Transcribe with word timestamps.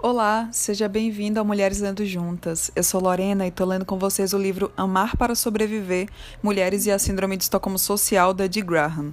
Olá, 0.00 0.48
seja 0.52 0.88
bem-vindo 0.88 1.40
ao 1.40 1.44
Mulheres 1.44 1.80
Lendo 1.80 2.06
Juntas. 2.06 2.70
Eu 2.76 2.84
sou 2.84 3.02
Lorena 3.02 3.44
e 3.44 3.48
estou 3.48 3.66
lendo 3.66 3.84
com 3.84 3.98
vocês 3.98 4.32
o 4.32 4.38
livro 4.38 4.70
Amar 4.76 5.16
para 5.16 5.34
Sobreviver: 5.34 6.08
Mulheres 6.40 6.86
e 6.86 6.92
a 6.92 7.00
Síndrome 7.00 7.36
de 7.36 7.42
Estocolmo 7.42 7.80
Social, 7.80 8.32
da 8.32 8.46
Dee 8.46 8.62
Graham. 8.62 9.12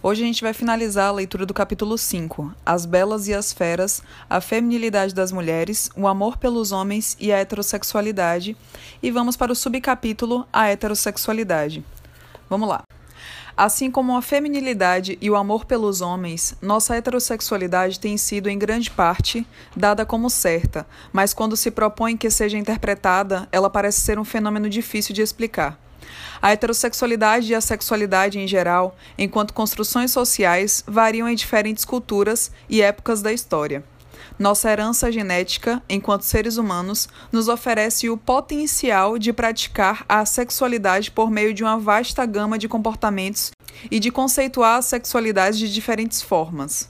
Hoje 0.00 0.22
a 0.22 0.26
gente 0.26 0.44
vai 0.44 0.52
finalizar 0.52 1.08
a 1.08 1.12
leitura 1.12 1.44
do 1.44 1.52
capítulo 1.52 1.98
5, 1.98 2.54
As 2.64 2.86
Belas 2.86 3.26
e 3.26 3.34
as 3.34 3.52
Feras, 3.52 4.04
a 4.30 4.40
Feminilidade 4.40 5.12
das 5.12 5.32
Mulheres, 5.32 5.90
o 5.96 6.06
Amor 6.06 6.38
pelos 6.38 6.70
Homens 6.70 7.16
e 7.18 7.32
a 7.32 7.38
Heterossexualidade, 7.38 8.56
e 9.02 9.10
vamos 9.10 9.36
para 9.36 9.50
o 9.50 9.56
subcapítulo 9.56 10.46
A 10.52 10.68
Heterossexualidade. 10.68 11.84
Vamos 12.48 12.68
lá. 12.68 12.84
Assim 13.60 13.90
como 13.90 14.16
a 14.16 14.22
feminilidade 14.22 15.18
e 15.20 15.28
o 15.28 15.36
amor 15.36 15.66
pelos 15.66 16.00
homens, 16.00 16.56
nossa 16.62 16.96
heterossexualidade 16.96 18.00
tem 18.00 18.16
sido, 18.16 18.48
em 18.48 18.58
grande 18.58 18.90
parte, 18.90 19.46
dada 19.76 20.06
como 20.06 20.30
certa, 20.30 20.86
mas 21.12 21.34
quando 21.34 21.58
se 21.58 21.70
propõe 21.70 22.16
que 22.16 22.30
seja 22.30 22.56
interpretada, 22.56 23.46
ela 23.52 23.68
parece 23.68 24.00
ser 24.00 24.18
um 24.18 24.24
fenômeno 24.24 24.66
difícil 24.66 25.14
de 25.14 25.20
explicar. 25.20 25.78
A 26.40 26.52
heterossexualidade 26.52 27.52
e 27.52 27.54
a 27.54 27.60
sexualidade 27.60 28.38
em 28.38 28.48
geral, 28.48 28.96
enquanto 29.18 29.52
construções 29.52 30.10
sociais, 30.10 30.82
variam 30.86 31.28
em 31.28 31.34
diferentes 31.34 31.84
culturas 31.84 32.50
e 32.66 32.80
épocas 32.80 33.20
da 33.20 33.30
história. 33.30 33.84
Nossa 34.40 34.70
herança 34.70 35.12
genética, 35.12 35.82
enquanto 35.86 36.22
seres 36.22 36.56
humanos, 36.56 37.10
nos 37.30 37.46
oferece 37.46 38.08
o 38.08 38.16
potencial 38.16 39.18
de 39.18 39.34
praticar 39.34 40.02
a 40.08 40.24
sexualidade 40.24 41.10
por 41.10 41.30
meio 41.30 41.52
de 41.52 41.62
uma 41.62 41.78
vasta 41.78 42.24
gama 42.24 42.58
de 42.58 42.66
comportamentos 42.66 43.50
e 43.90 44.00
de 44.00 44.10
conceituar 44.10 44.78
a 44.78 44.82
sexualidade 44.82 45.58
de 45.58 45.70
diferentes 45.70 46.22
formas. 46.22 46.88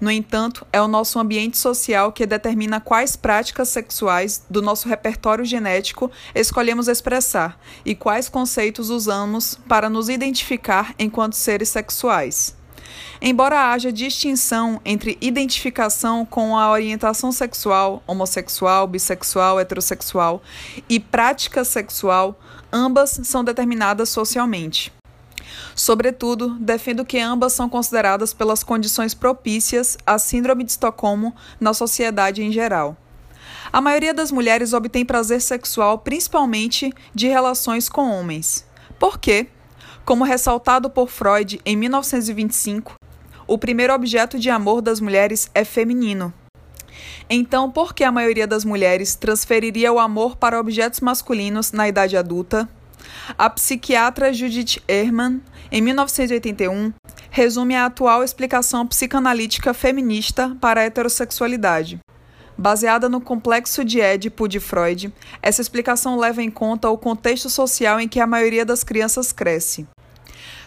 No 0.00 0.08
entanto, 0.08 0.64
é 0.72 0.80
o 0.80 0.86
nosso 0.86 1.18
ambiente 1.18 1.58
social 1.58 2.12
que 2.12 2.24
determina 2.26 2.80
quais 2.80 3.16
práticas 3.16 3.70
sexuais 3.70 4.44
do 4.48 4.62
nosso 4.62 4.88
repertório 4.88 5.44
genético 5.44 6.12
escolhemos 6.32 6.86
expressar 6.86 7.58
e 7.84 7.96
quais 7.96 8.28
conceitos 8.28 8.88
usamos 8.88 9.58
para 9.66 9.90
nos 9.90 10.08
identificar 10.08 10.94
enquanto 10.96 11.34
seres 11.34 11.70
sexuais. 11.70 12.54
Embora 13.20 13.70
haja 13.70 13.92
distinção 13.92 14.80
entre 14.84 15.16
identificação 15.20 16.24
com 16.26 16.56
a 16.56 16.70
orientação 16.70 17.32
sexual, 17.32 18.02
homossexual, 18.06 18.86
bissexual, 18.86 19.58
heterossexual 19.60 20.42
e 20.88 21.00
prática 21.00 21.64
sexual, 21.64 22.38
ambas 22.72 23.20
são 23.24 23.42
determinadas 23.44 24.08
socialmente. 24.08 24.92
Sobretudo, 25.74 26.50
defendo 26.60 27.04
que 27.04 27.18
ambas 27.18 27.52
são 27.52 27.68
consideradas 27.68 28.32
pelas 28.32 28.62
condições 28.62 29.14
propícias 29.14 29.98
à 30.06 30.18
Síndrome 30.18 30.64
de 30.64 30.72
Estocolmo 30.72 31.34
na 31.60 31.74
sociedade 31.74 32.42
em 32.42 32.52
geral. 32.52 32.96
A 33.72 33.80
maioria 33.80 34.14
das 34.14 34.30
mulheres 34.30 34.72
obtém 34.72 35.04
prazer 35.04 35.40
sexual 35.40 35.98
principalmente 35.98 36.92
de 37.14 37.26
relações 37.26 37.88
com 37.88 38.10
homens. 38.10 38.64
Por 38.98 39.18
quê? 39.18 39.48
Como 40.04 40.22
ressaltado 40.22 40.90
por 40.90 41.08
Freud 41.08 41.58
em 41.64 41.76
1925, 41.76 42.94
o 43.46 43.56
primeiro 43.56 43.94
objeto 43.94 44.38
de 44.38 44.50
amor 44.50 44.82
das 44.82 45.00
mulheres 45.00 45.50
é 45.54 45.64
feminino. 45.64 46.32
Então, 47.28 47.70
por 47.70 47.94
que 47.94 48.04
a 48.04 48.12
maioria 48.12 48.46
das 48.46 48.66
mulheres 48.66 49.14
transferiria 49.14 49.90
o 49.90 49.98
amor 49.98 50.36
para 50.36 50.60
objetos 50.60 51.00
masculinos 51.00 51.72
na 51.72 51.88
idade 51.88 52.18
adulta? 52.18 52.68
A 53.38 53.48
psiquiatra 53.48 54.30
Judith 54.30 54.82
Ehrman, 54.86 55.40
em 55.72 55.80
1981, 55.80 56.92
resume 57.30 57.74
a 57.74 57.86
atual 57.86 58.22
explicação 58.22 58.86
psicanalítica 58.86 59.72
feminista 59.72 60.54
para 60.60 60.82
a 60.82 60.84
heterossexualidade. 60.84 62.03
Baseada 62.56 63.08
no 63.08 63.20
complexo 63.20 63.84
de 63.84 64.00
Édipo 64.00 64.46
de 64.46 64.60
Freud, 64.60 65.12
essa 65.42 65.60
explicação 65.60 66.18
leva 66.18 66.42
em 66.42 66.50
conta 66.50 66.88
o 66.88 66.96
contexto 66.96 67.50
social 67.50 67.98
em 67.98 68.06
que 68.06 68.20
a 68.20 68.26
maioria 68.26 68.64
das 68.64 68.84
crianças 68.84 69.32
cresce. 69.32 69.86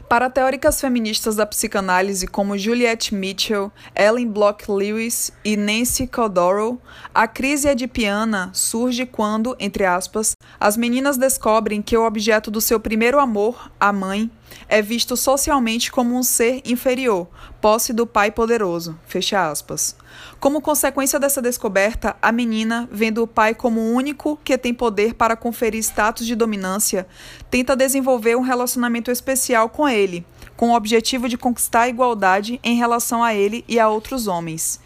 Para 0.09 0.29
teóricas 0.29 0.79
feministas 0.79 1.35
da 1.35 1.45
psicanálise 1.45 2.27
como 2.27 2.57
Juliette 2.57 3.13
Mitchell, 3.13 3.69
Ellen 3.93 4.27
Block 4.29 4.71
Lewis 4.71 5.33
e 5.43 5.57
Nancy 5.57 6.07
Caldoro, 6.07 6.81
a 7.13 7.27
crise 7.27 7.67
edipiana 7.67 8.49
surge 8.53 9.05
quando, 9.05 9.53
entre 9.59 9.83
aspas, 9.83 10.31
as 10.57 10.77
meninas 10.77 11.17
descobrem 11.17 11.81
que 11.81 11.97
o 11.97 12.05
objeto 12.05 12.49
do 12.49 12.61
seu 12.61 12.79
primeiro 12.79 13.19
amor, 13.19 13.69
a 13.77 13.91
mãe, 13.91 14.31
é 14.69 14.81
visto 14.81 15.15
socialmente 15.15 15.91
como 15.91 16.15
um 16.15 16.23
ser 16.23 16.61
inferior, 16.65 17.27
posse 17.61 17.93
do 17.93 18.05
pai 18.05 18.31
poderoso. 18.31 18.97
Fecha 19.05 19.49
aspas. 19.49 19.95
Como 20.39 20.61
consequência 20.61 21.19
dessa 21.19 21.41
descoberta, 21.41 22.15
a 22.21 22.31
menina, 22.31 22.87
vendo 22.91 23.23
o 23.23 23.27
pai 23.27 23.55
como 23.55 23.79
o 23.79 23.93
único 23.93 24.37
que 24.43 24.57
tem 24.57 24.73
poder 24.73 25.13
para 25.13 25.35
conferir 25.35 25.79
status 25.79 26.25
de 26.25 26.35
dominância, 26.35 27.07
tenta 27.49 27.75
desenvolver 27.75 28.35
um 28.35 28.41
relacionamento 28.41 29.09
especial 29.09 29.69
com 29.69 29.87
ele, 29.87 30.25
com 30.55 30.71
o 30.71 30.75
objetivo 30.75 31.29
de 31.29 31.37
conquistar 31.37 31.81
a 31.81 31.89
igualdade 31.89 32.59
em 32.63 32.75
relação 32.75 33.23
a 33.23 33.33
ele 33.33 33.63
e 33.67 33.79
a 33.79 33.87
outros 33.87 34.27
homens. 34.27 34.79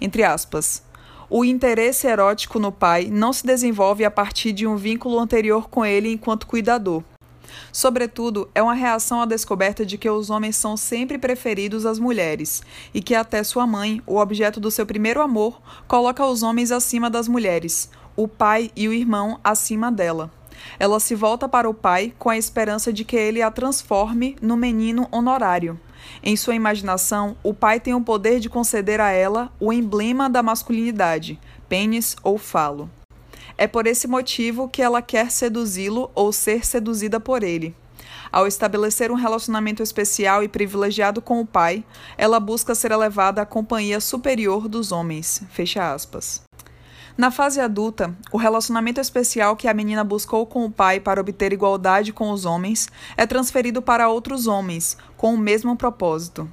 Entre 0.00 0.22
aspas. 0.22 0.82
O 1.30 1.42
interesse 1.44 2.06
erótico 2.06 2.58
no 2.58 2.70
pai 2.70 3.08
não 3.10 3.32
se 3.32 3.44
desenvolve 3.44 4.04
a 4.04 4.10
partir 4.10 4.52
de 4.52 4.66
um 4.66 4.76
vínculo 4.76 5.18
anterior 5.18 5.68
com 5.68 5.84
ele 5.84 6.12
enquanto 6.12 6.46
cuidador 6.46 7.02
Sobretudo, 7.72 8.48
é 8.54 8.62
uma 8.62 8.74
reação 8.74 9.20
à 9.20 9.26
descoberta 9.26 9.84
de 9.84 9.98
que 9.98 10.08
os 10.08 10.30
homens 10.30 10.56
são 10.56 10.76
sempre 10.76 11.18
preferidos 11.18 11.84
às 11.86 11.98
mulheres 11.98 12.62
e 12.92 13.02
que 13.02 13.14
até 13.14 13.42
sua 13.42 13.66
mãe, 13.66 14.02
o 14.06 14.16
objeto 14.16 14.60
do 14.60 14.70
seu 14.70 14.86
primeiro 14.86 15.20
amor, 15.20 15.60
coloca 15.86 16.24
os 16.24 16.42
homens 16.42 16.70
acima 16.70 17.10
das 17.10 17.28
mulheres, 17.28 17.90
o 18.16 18.28
pai 18.28 18.70
e 18.76 18.88
o 18.88 18.92
irmão 18.92 19.38
acima 19.42 19.90
dela. 19.90 20.30
Ela 20.78 21.00
se 21.00 21.14
volta 21.14 21.48
para 21.48 21.68
o 21.68 21.74
pai 21.74 22.12
com 22.18 22.30
a 22.30 22.38
esperança 22.38 22.92
de 22.92 23.04
que 23.04 23.16
ele 23.16 23.42
a 23.42 23.50
transforme 23.50 24.36
no 24.40 24.56
menino 24.56 25.08
honorário. 25.10 25.78
Em 26.22 26.36
sua 26.36 26.54
imaginação, 26.54 27.36
o 27.42 27.52
pai 27.52 27.80
tem 27.80 27.94
o 27.94 28.00
poder 28.00 28.40
de 28.40 28.48
conceder 28.48 29.00
a 29.00 29.10
ela 29.10 29.52
o 29.58 29.72
emblema 29.72 30.28
da 30.28 30.42
masculinidade, 30.42 31.38
pênis 31.68 32.16
ou 32.22 32.38
falo. 32.38 32.90
É 33.56 33.66
por 33.66 33.86
esse 33.86 34.06
motivo 34.06 34.68
que 34.68 34.82
ela 34.82 35.00
quer 35.00 35.30
seduzi-lo 35.30 36.10
ou 36.14 36.32
ser 36.32 36.64
seduzida 36.66 37.20
por 37.20 37.42
ele. 37.42 37.74
Ao 38.32 38.48
estabelecer 38.48 39.12
um 39.12 39.14
relacionamento 39.14 39.82
especial 39.82 40.42
e 40.42 40.48
privilegiado 40.48 41.22
com 41.22 41.40
o 41.40 41.46
pai, 41.46 41.84
ela 42.18 42.40
busca 42.40 42.74
ser 42.74 42.90
elevada 42.90 43.42
à 43.42 43.46
companhia 43.46 44.00
superior 44.00 44.66
dos 44.66 44.90
homens. 44.90 45.42
Fecha 45.50 45.92
aspas. 45.92 46.42
Na 47.16 47.30
fase 47.30 47.60
adulta, 47.60 48.12
o 48.32 48.36
relacionamento 48.36 49.00
especial 49.00 49.54
que 49.54 49.68
a 49.68 49.74
menina 49.74 50.02
buscou 50.02 50.44
com 50.46 50.64
o 50.64 50.70
pai 50.70 50.98
para 50.98 51.20
obter 51.20 51.52
igualdade 51.52 52.12
com 52.12 52.32
os 52.32 52.44
homens 52.44 52.88
é 53.16 53.24
transferido 53.24 53.80
para 53.80 54.08
outros 54.08 54.48
homens, 54.48 54.96
com 55.16 55.32
o 55.32 55.38
mesmo 55.38 55.76
propósito. 55.76 56.50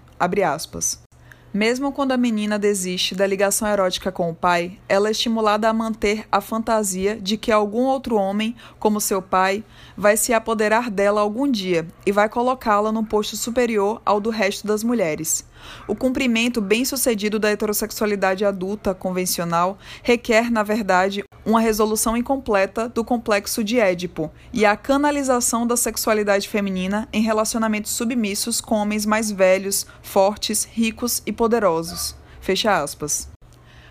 Mesmo 1.53 1.91
quando 1.91 2.13
a 2.13 2.17
menina 2.17 2.57
desiste 2.57 3.13
da 3.13 3.27
ligação 3.27 3.67
erótica 3.67 4.09
com 4.09 4.29
o 4.29 4.33
pai, 4.33 4.79
ela 4.87 5.09
é 5.09 5.11
estimulada 5.11 5.67
a 5.67 5.73
manter 5.73 6.25
a 6.31 6.39
fantasia 6.39 7.19
de 7.19 7.35
que 7.35 7.51
algum 7.51 7.83
outro 7.83 8.15
homem, 8.15 8.55
como 8.79 9.01
seu 9.01 9.21
pai, 9.21 9.61
vai 9.97 10.15
se 10.15 10.31
apoderar 10.33 10.89
dela 10.89 11.19
algum 11.19 11.51
dia 11.51 11.85
e 12.05 12.11
vai 12.11 12.29
colocá-la 12.29 12.89
num 12.89 13.03
posto 13.03 13.35
superior 13.35 14.01
ao 14.05 14.21
do 14.21 14.29
resto 14.29 14.65
das 14.65 14.81
mulheres. 14.81 15.45
O 15.87 15.95
cumprimento 15.95 16.61
bem-sucedido 16.61 17.39
da 17.39 17.49
heterossexualidade 17.49 18.45
adulta 18.45 18.93
convencional 18.93 19.77
requer, 20.03 20.51
na 20.51 20.63
verdade, 20.63 21.23
uma 21.45 21.59
resolução 21.59 22.15
incompleta 22.15 22.87
do 22.87 23.03
complexo 23.03 23.63
de 23.63 23.79
Édipo 23.79 24.31
e 24.53 24.65
a 24.65 24.75
canalização 24.75 25.65
da 25.65 25.75
sexualidade 25.75 26.47
feminina 26.47 27.07
em 27.11 27.21
relacionamentos 27.21 27.91
submissos 27.91 28.61
com 28.61 28.75
homens 28.75 29.05
mais 29.05 29.31
velhos, 29.31 29.85
fortes, 30.01 30.63
ricos 30.63 31.21
e 31.25 31.31
poderosos. 31.31 32.15
Fecha 32.39 32.81
aspas. 32.81 33.29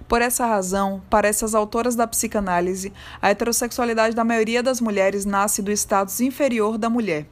Por 0.09 0.21
essa 0.21 0.45
razão, 0.45 1.01
para 1.09 1.29
essas 1.29 1.55
autoras 1.55 1.95
da 1.95 2.05
psicanálise, 2.05 2.93
a 3.23 3.31
heterossexualidade 3.31 4.17
da 4.17 4.25
maioria 4.25 4.61
das 4.61 4.81
mulheres 4.81 5.25
nasce 5.25 5.63
do 5.63 5.71
status 5.71 6.21
inferior 6.21 6.77
da 6.77 6.91
mulher. 6.91 7.27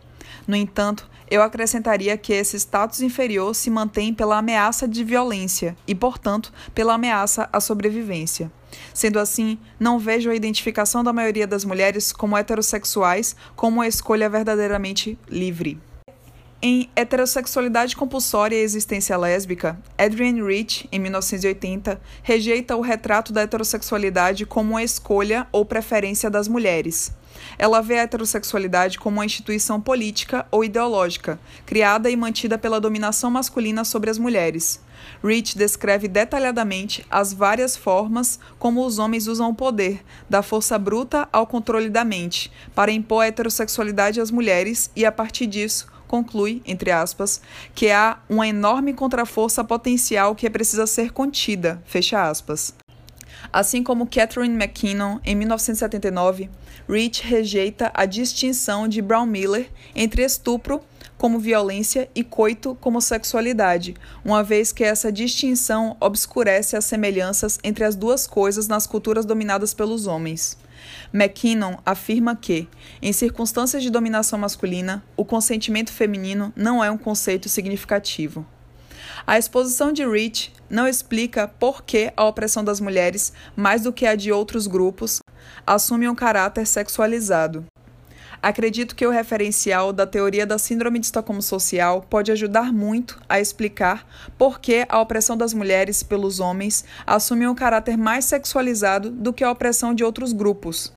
No 0.48 0.56
entanto, 0.56 1.06
eu 1.30 1.42
acrescentaria 1.42 2.16
que 2.16 2.32
esse 2.32 2.56
status 2.56 3.02
inferior 3.02 3.54
se 3.54 3.68
mantém 3.68 4.14
pela 4.14 4.38
ameaça 4.38 4.88
de 4.88 5.04
violência 5.04 5.76
e, 5.86 5.94
portanto, 5.94 6.50
pela 6.74 6.94
ameaça 6.94 7.46
à 7.52 7.60
sobrevivência. 7.60 8.50
Sendo 8.94 9.18
assim, 9.18 9.58
não 9.78 9.98
vejo 9.98 10.30
a 10.30 10.34
identificação 10.34 11.04
da 11.04 11.12
maioria 11.12 11.46
das 11.46 11.66
mulheres 11.66 12.12
como 12.12 12.34
heterossexuais 12.34 13.36
como 13.54 13.76
uma 13.76 13.86
escolha 13.86 14.28
verdadeiramente 14.30 15.18
livre. 15.28 15.78
Em 16.62 16.88
Heterossexualidade 16.96 17.94
Compulsória 17.94 18.56
e 18.56 18.62
Existência 18.62 19.16
Lésbica, 19.16 19.78
Adrienne 19.96 20.42
Rich, 20.42 20.88
em 20.90 20.98
1980, 20.98 22.00
rejeita 22.22 22.74
o 22.74 22.80
retrato 22.80 23.32
da 23.34 23.42
heterossexualidade 23.42 24.46
como 24.46 24.70
uma 24.70 24.82
escolha 24.82 25.46
ou 25.52 25.64
preferência 25.64 26.28
das 26.28 26.48
mulheres. 26.48 27.12
Ela 27.58 27.80
vê 27.80 27.98
a 27.98 28.02
heterossexualidade 28.02 28.98
como 28.98 29.18
uma 29.18 29.26
instituição 29.26 29.80
política 29.80 30.46
ou 30.50 30.64
ideológica, 30.64 31.38
criada 31.66 32.10
e 32.10 32.16
mantida 32.16 32.58
pela 32.58 32.80
dominação 32.80 33.30
masculina 33.30 33.84
sobre 33.84 34.10
as 34.10 34.18
mulheres. 34.18 34.80
Rich 35.22 35.56
descreve 35.56 36.08
detalhadamente 36.08 37.04
as 37.10 37.32
várias 37.32 37.76
formas 37.76 38.38
como 38.58 38.84
os 38.84 38.98
homens 38.98 39.26
usam 39.26 39.50
o 39.50 39.54
poder, 39.54 40.04
da 40.28 40.42
força 40.42 40.78
bruta 40.78 41.28
ao 41.32 41.46
controle 41.46 41.88
da 41.88 42.04
mente, 42.04 42.50
para 42.74 42.92
impor 42.92 43.22
a 43.22 43.26
heterossexualidade 43.26 44.20
às 44.20 44.30
mulheres 44.30 44.90
e, 44.94 45.04
a 45.04 45.12
partir 45.12 45.46
disso, 45.46 45.86
conclui, 46.06 46.62
entre 46.66 46.90
aspas, 46.90 47.40
que 47.74 47.90
há 47.90 48.18
uma 48.28 48.48
enorme 48.48 48.94
contraforça 48.94 49.62
potencial 49.62 50.34
que 50.34 50.48
precisa 50.48 50.86
ser 50.86 51.12
contida, 51.12 51.82
fecha 51.84 52.28
aspas. 52.28 52.74
Assim 53.52 53.82
como 53.82 54.06
Catherine 54.06 54.54
McKinnon, 54.54 55.18
em 55.24 55.34
1979, 55.34 56.50
Rich 56.88 57.22
rejeita 57.22 57.90
a 57.94 58.04
distinção 58.04 58.88
de 58.88 59.02
Brown 59.02 59.26
Miller 59.26 59.70
entre 59.94 60.22
estupro 60.22 60.80
como 61.16 61.38
violência 61.38 62.08
e 62.14 62.22
coito 62.22 62.76
como 62.80 63.00
sexualidade, 63.00 63.94
uma 64.24 64.42
vez 64.42 64.72
que 64.72 64.84
essa 64.84 65.10
distinção 65.10 65.96
obscurece 66.00 66.76
as 66.76 66.84
semelhanças 66.84 67.58
entre 67.64 67.84
as 67.84 67.96
duas 67.96 68.26
coisas 68.26 68.68
nas 68.68 68.86
culturas 68.86 69.26
dominadas 69.26 69.74
pelos 69.74 70.06
homens. 70.06 70.56
McKinnon 71.12 71.76
afirma 71.84 72.36
que, 72.36 72.68
em 73.02 73.12
circunstâncias 73.12 73.82
de 73.82 73.90
dominação 73.90 74.38
masculina, 74.38 75.02
o 75.16 75.24
consentimento 75.24 75.92
feminino 75.92 76.52
não 76.54 76.82
é 76.82 76.90
um 76.90 76.98
conceito 76.98 77.48
significativo. 77.48 78.46
A 79.26 79.38
exposição 79.38 79.92
de 79.92 80.06
Rich 80.06 80.52
não 80.68 80.86
explica 80.86 81.48
por 81.48 81.82
que 81.82 82.12
a 82.16 82.24
opressão 82.24 82.62
das 82.62 82.80
mulheres, 82.80 83.32
mais 83.56 83.82
do 83.82 83.92
que 83.92 84.06
a 84.06 84.14
de 84.14 84.32
outros 84.32 84.66
grupos, 84.66 85.20
assume 85.66 86.08
um 86.08 86.14
caráter 86.14 86.66
sexualizado. 86.66 87.64
Acredito 88.40 88.94
que 88.94 89.04
o 89.04 89.10
referencial 89.10 89.92
da 89.92 90.06
teoria 90.06 90.46
da 90.46 90.58
Síndrome 90.58 91.00
de 91.00 91.06
Estocolmo 91.06 91.42
Social 91.42 92.06
pode 92.08 92.30
ajudar 92.30 92.72
muito 92.72 93.20
a 93.28 93.40
explicar 93.40 94.06
por 94.38 94.60
que 94.60 94.86
a 94.88 95.00
opressão 95.00 95.36
das 95.36 95.52
mulheres 95.52 96.04
pelos 96.04 96.38
homens 96.38 96.84
assume 97.04 97.48
um 97.48 97.54
caráter 97.54 97.96
mais 97.98 98.26
sexualizado 98.26 99.10
do 99.10 99.32
que 99.32 99.42
a 99.42 99.50
opressão 99.50 99.92
de 99.92 100.04
outros 100.04 100.32
grupos. 100.32 100.92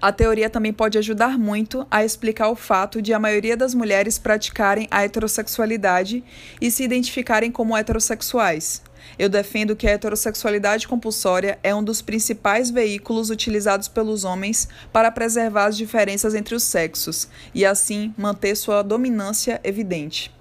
A 0.00 0.12
teoria 0.12 0.50
também 0.50 0.72
pode 0.72 0.98
ajudar 0.98 1.38
muito 1.38 1.86
a 1.90 2.04
explicar 2.04 2.48
o 2.48 2.56
fato 2.56 3.00
de 3.00 3.14
a 3.14 3.18
maioria 3.18 3.56
das 3.56 3.74
mulheres 3.74 4.18
praticarem 4.18 4.86
a 4.90 5.04
heterossexualidade 5.04 6.22
e 6.60 6.70
se 6.70 6.84
identificarem 6.84 7.50
como 7.50 7.76
heterossexuais. 7.76 8.82
Eu 9.18 9.28
defendo 9.28 9.76
que 9.76 9.86
a 9.86 9.92
heterossexualidade 9.92 10.86
compulsória 10.88 11.58
é 11.62 11.74
um 11.74 11.82
dos 11.82 12.02
principais 12.02 12.70
veículos 12.70 13.30
utilizados 13.30 13.88
pelos 13.88 14.24
homens 14.24 14.68
para 14.92 15.10
preservar 15.10 15.66
as 15.66 15.76
diferenças 15.76 16.34
entre 16.34 16.54
os 16.54 16.62
sexos 16.62 17.28
e, 17.54 17.64
assim, 17.64 18.12
manter 18.18 18.56
sua 18.56 18.82
dominância 18.82 19.60
evidente. 19.64 20.34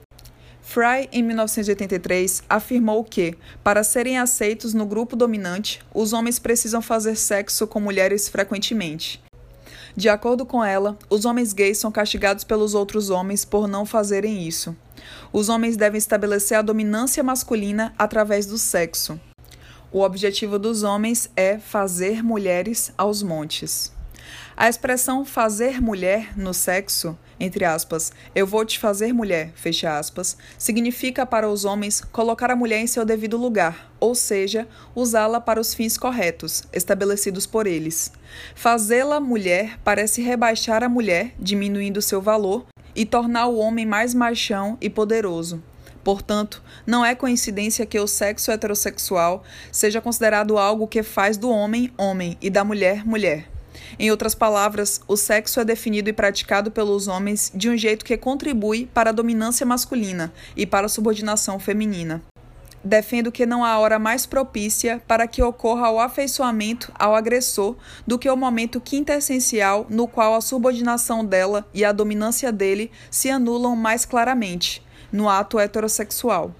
Fry, 0.61 1.07
em 1.11 1.21
1983, 1.21 2.43
afirmou 2.49 3.03
que, 3.03 3.35
para 3.63 3.83
serem 3.83 4.17
aceitos 4.17 4.73
no 4.73 4.85
grupo 4.85 5.15
dominante, 5.15 5.79
os 5.93 6.11
homens 6.11 6.39
precisam 6.39 6.81
fazer 6.81 7.15
sexo 7.15 7.67
com 7.67 7.79
mulheres 7.79 8.27
frequentemente. 8.27 9.25
De 9.95 10.09
acordo 10.09 10.45
com 10.45 10.62
ela, 10.62 10.97
os 11.09 11.24
homens 11.24 11.53
gays 11.53 11.77
são 11.77 11.89
castigados 11.89 12.44
pelos 12.44 12.74
outros 12.74 13.09
homens 13.09 13.45
por 13.45 13.65
não 13.65 13.86
fazerem 13.86 14.45
isso. 14.45 14.75
Os 15.31 15.47
homens 15.47 15.77
devem 15.77 15.97
estabelecer 15.97 16.57
a 16.57 16.62
dominância 16.62 17.24
masculina 17.24 17.94
através 17.97 18.45
do 18.45 18.57
sexo. 18.57 19.18
O 19.94 20.01
objetivo 20.01 20.59
dos 20.59 20.83
homens 20.83 21.30
é 21.33 21.57
fazer 21.57 22.21
mulheres 22.21 22.92
aos 22.97 23.24
montes. 23.24 23.94
A 24.57 24.69
expressão 24.69 25.25
fazer 25.25 25.81
mulher 25.81 26.37
no 26.37 26.53
sexo 26.53 27.17
entre 27.39 27.65
aspas, 27.65 28.13
eu 28.33 28.47
vou 28.47 28.63
te 28.63 28.79
fazer 28.79 29.13
mulher, 29.13 29.51
fecha 29.55 29.97
aspas, 29.97 30.37
significa 30.57 31.25
para 31.25 31.49
os 31.49 31.65
homens 31.65 32.01
colocar 32.11 32.49
a 32.49 32.55
mulher 32.55 32.79
em 32.79 32.87
seu 32.87 33.03
devido 33.03 33.37
lugar, 33.37 33.91
ou 33.99 34.15
seja, 34.15 34.67
usá-la 34.95 35.41
para 35.41 35.59
os 35.59 35.73
fins 35.73 35.97
corretos, 35.97 36.63
estabelecidos 36.71 37.45
por 37.45 37.67
eles. 37.67 38.11
Fazê-la 38.55 39.19
mulher 39.19 39.77
parece 39.83 40.21
rebaixar 40.21 40.83
a 40.83 40.89
mulher, 40.89 41.33
diminuindo 41.37 42.01
seu 42.01 42.21
valor, 42.21 42.65
e 42.95 43.05
tornar 43.05 43.47
o 43.47 43.57
homem 43.57 43.85
mais 43.85 44.13
machão 44.13 44.77
e 44.79 44.89
poderoso. 44.89 45.61
Portanto, 46.01 46.63
não 46.85 47.03
é 47.03 47.15
coincidência 47.15 47.85
que 47.85 47.99
o 47.99 48.07
sexo 48.07 48.51
heterossexual 48.51 49.43
seja 49.71 49.99
considerado 49.99 50.57
algo 50.57 50.87
que 50.87 51.03
faz 51.03 51.35
do 51.35 51.49
homem 51.49 51.91
homem 51.97 52.37
e 52.39 52.49
da 52.49 52.63
mulher 52.63 53.05
mulher. 53.05 53.54
Em 53.97 54.11
outras 54.11 54.35
palavras, 54.35 55.01
o 55.07 55.15
sexo 55.15 55.59
é 55.59 55.65
definido 55.65 56.09
e 56.09 56.13
praticado 56.13 56.71
pelos 56.71 57.07
homens 57.07 57.51
de 57.53 57.69
um 57.69 57.77
jeito 57.77 58.05
que 58.05 58.17
contribui 58.17 58.89
para 58.93 59.09
a 59.09 59.13
dominância 59.13 59.65
masculina 59.65 60.33
e 60.55 60.65
para 60.65 60.85
a 60.85 60.89
subordinação 60.89 61.59
feminina. 61.59 62.21
Defendo 62.83 63.31
que 63.31 63.47
não 63.47 63.65
há 63.65 63.79
hora 63.79 63.97
mais 63.97 64.27
propícia 64.27 65.01
para 65.07 65.27
que 65.27 65.41
ocorra 65.41 65.89
o 65.89 65.99
afeiçoamento 65.99 66.91
ao 66.99 67.15
agressor 67.15 67.75
do 68.05 68.19
que 68.19 68.29
o 68.29 68.37
momento 68.37 68.79
quintessencial 68.79 69.88
no 69.89 70.07
qual 70.07 70.35
a 70.35 70.41
subordinação 70.41 71.25
dela 71.25 71.67
e 71.73 71.83
a 71.83 71.91
dominância 71.91 72.51
dele 72.51 72.91
se 73.09 73.31
anulam 73.31 73.75
mais 73.75 74.05
claramente, 74.05 74.83
no 75.11 75.27
ato 75.27 75.59
heterossexual. 75.59 76.53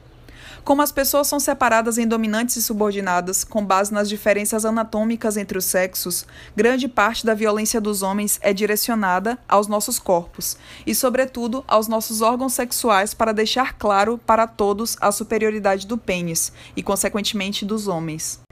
Como 0.66 0.82
as 0.82 0.92
pessoas 0.92 1.28
são 1.28 1.40
separadas 1.40 2.00
em 2.00 2.08
dominantes 2.08 2.56
e 2.56 2.62
subordinadas 2.64 3.44
com 3.44 3.64
base 3.64 3.94
nas 3.94 4.10
diferenças 4.10 4.66
anatômicas 4.66 5.38
entre 5.38 5.60
os 5.60 5.66
sexos, 5.66 6.26
grande 6.56 6.88
parte 6.88 7.24
da 7.24 7.36
violência 7.36 7.80
dos 7.80 8.02
homens 8.02 8.40
é 8.42 8.52
direcionada 8.52 9.38
aos 9.48 9.68
nossos 9.68 10.00
corpos 10.00 10.58
e, 10.84 10.96
sobretudo, 10.96 11.64
aos 11.68 11.88
nossos 11.88 12.22
órgãos 12.22 12.54
sexuais 12.54 13.14
para 13.14 13.32
deixar 13.32 13.74
claro 13.78 14.20
para 14.26 14.48
todos 14.48 14.98
a 15.00 15.12
superioridade 15.12 15.86
do 15.86 16.00
pênis 16.00 16.52
e, 16.76 16.82
consequentemente, 16.82 17.64
dos 17.64 17.88
homens. 17.88 18.44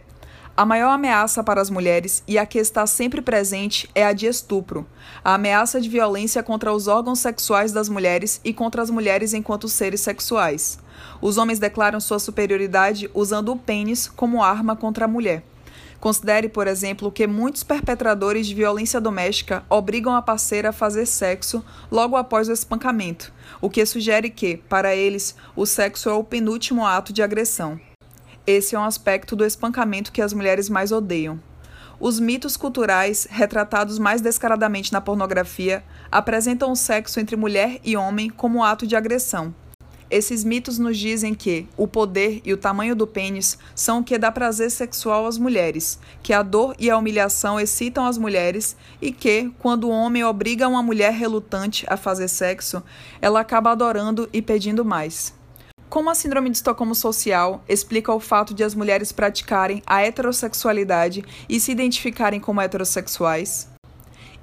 A 0.56 0.68
maior 0.68 0.92
ameaça 0.92 1.44
para 1.44 1.60
as 1.60 1.72
mulheres 1.72 2.22
e 2.28 2.38
a 2.38 2.46
que 2.46 2.60
está 2.60 2.86
sempre 2.86 3.24
presente 3.24 3.90
é 3.96 4.06
a 4.06 4.14
de 4.14 4.28
estupro, 4.28 4.86
a 5.26 5.34
ameaça 5.34 5.82
de 5.82 5.90
violência 5.90 6.44
contra 6.44 6.72
os 6.72 6.88
órgãos 6.88 7.18
sexuais 7.18 7.72
das 7.72 7.90
mulheres 7.90 8.40
e 8.46 8.54
contra 8.54 8.84
as 8.84 8.92
mulheres 8.92 9.34
enquanto 9.34 9.68
seres 9.68 10.02
sexuais. 10.02 10.78
Os 11.20 11.40
homens 11.40 11.58
declaram 11.58 12.00
sua 12.00 12.20
superioridade 12.20 13.10
usando 13.16 13.52
o 13.52 13.58
pênis 13.58 14.08
como 14.08 14.44
arma 14.44 14.76
contra 14.76 15.06
a 15.06 15.08
mulher. 15.08 15.44
Considere, 16.00 16.48
por 16.48 16.68
exemplo, 16.68 17.12
que 17.12 17.26
muitos 17.26 17.64
perpetradores 17.64 18.46
de 18.46 18.54
violência 18.54 19.02
doméstica 19.02 19.66
obrigam 19.68 20.14
a 20.14 20.22
parceira 20.22 20.70
a 20.70 20.74
fazer 20.74 21.08
sexo 21.08 21.66
logo 21.90 22.16
após 22.16 22.48
o 22.48 22.54
espancamento, 22.54 23.34
o 23.60 23.72
que 23.72 23.84
sugere 23.88 24.30
que, 24.30 24.58
para 24.70 24.96
eles, 24.96 25.36
o 25.56 25.66
sexo 25.66 26.10
é 26.10 26.14
o 26.14 26.24
penúltimo 26.24 26.86
ato 26.86 27.12
de 27.12 27.24
agressão. 27.24 27.80
Esse 28.46 28.76
é 28.76 28.80
um 28.80 28.84
aspecto 28.84 29.38
do 29.38 29.46
espancamento 29.46 30.12
que 30.12 30.22
as 30.22 30.34
mulheres 30.34 30.68
mais 30.70 30.92
odeiam. 30.92 31.40
Os 31.98 32.20
mitos 32.20 32.58
culturais, 32.58 33.26
retratados 33.30 33.98
mais 33.98 34.20
descaradamente 34.20 34.92
na 34.92 35.00
pornografia, 35.00 35.82
apresentam 36.12 36.70
o 36.70 36.76
sexo 36.76 37.22
entre 37.22 37.38
mulher 37.38 37.80
e 37.86 37.96
homem 37.96 38.30
como 38.30 38.62
ato 38.62 38.86
de 38.86 38.98
agressão. 38.98 39.56
Esses 40.12 40.44
mitos 40.44 40.78
nos 40.78 40.98
dizem 40.98 41.34
que 41.34 41.70
o 41.78 41.88
poder 41.88 42.42
e 42.44 42.52
o 42.52 42.58
tamanho 42.58 42.98
do 42.98 43.08
pênis 43.08 43.58
são 43.74 44.00
o 44.00 44.04
que 44.04 44.18
dá 44.18 44.30
prazer 44.30 44.70
sexual 44.70 45.26
às 45.26 45.38
mulheres, 45.38 45.98
que 46.22 46.34
a 46.34 46.44
dor 46.44 46.76
e 46.78 46.90
a 46.90 46.98
humilhação 46.98 47.58
excitam 47.58 48.06
as 48.06 48.18
mulheres 48.18 48.76
e 49.02 49.14
que, 49.14 49.54
quando 49.58 49.86
o 49.86 49.92
homem 49.92 50.24
obriga 50.26 50.68
uma 50.68 50.84
mulher 50.84 51.14
relutante 51.14 51.86
a 51.88 51.96
fazer 51.96 52.28
sexo, 52.28 52.84
ela 53.22 53.40
acaba 53.40 53.72
adorando 53.72 54.28
e 54.34 54.42
pedindo 54.42 54.84
mais. 54.84 55.34
Como 55.94 56.10
a 56.10 56.16
síndrome 56.16 56.50
de 56.50 56.58
Estocolmo 56.58 56.96
social 56.96 57.64
explica 57.70 58.12
o 58.12 58.20
fato 58.20 58.52
de 58.52 58.64
as 58.64 58.74
mulheres 58.74 59.12
praticarem 59.12 59.84
a 59.86 60.02
heterossexualidade 60.02 61.24
e 61.48 61.60
se 61.60 61.72
identificarem 61.72 62.40
como 62.40 62.60
heterossexuais? 62.60 63.70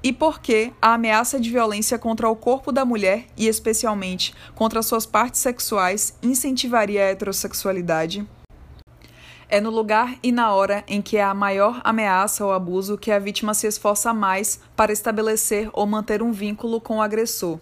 e 0.01 0.13
por 0.13 0.39
que 0.39 0.71
a 0.81 0.93
ameaça 0.93 1.37
de 1.37 1.49
violência 1.49 1.99
contra 1.99 2.29
o 2.29 2.37
corpo 2.37 2.71
da 2.71 2.85
mulher 2.85 3.25
e 3.35 3.49
especialmente 3.49 4.33
contra 4.55 4.81
suas 4.81 5.05
partes 5.05 5.41
sexuais 5.41 6.17
incentivaria 6.23 7.01
a 7.01 7.09
heterossexualidade. 7.09 8.25
É 9.49 9.59
no 9.59 9.69
lugar 9.69 10.15
e 10.23 10.31
na 10.31 10.53
hora 10.53 10.85
em 10.87 11.01
que 11.01 11.19
há 11.19 11.31
a 11.31 11.35
maior 11.35 11.81
ameaça 11.83 12.45
ou 12.45 12.53
abuso 12.53 12.97
que 12.97 13.11
a 13.11 13.19
vítima 13.19 13.53
se 13.53 13.67
esforça 13.67 14.13
mais 14.13 14.61
para 14.73 14.93
estabelecer 14.93 15.69
ou 15.73 15.85
manter 15.85 16.23
um 16.23 16.31
vínculo 16.31 16.79
com 16.79 16.97
o 16.97 17.01
agressor. 17.01 17.59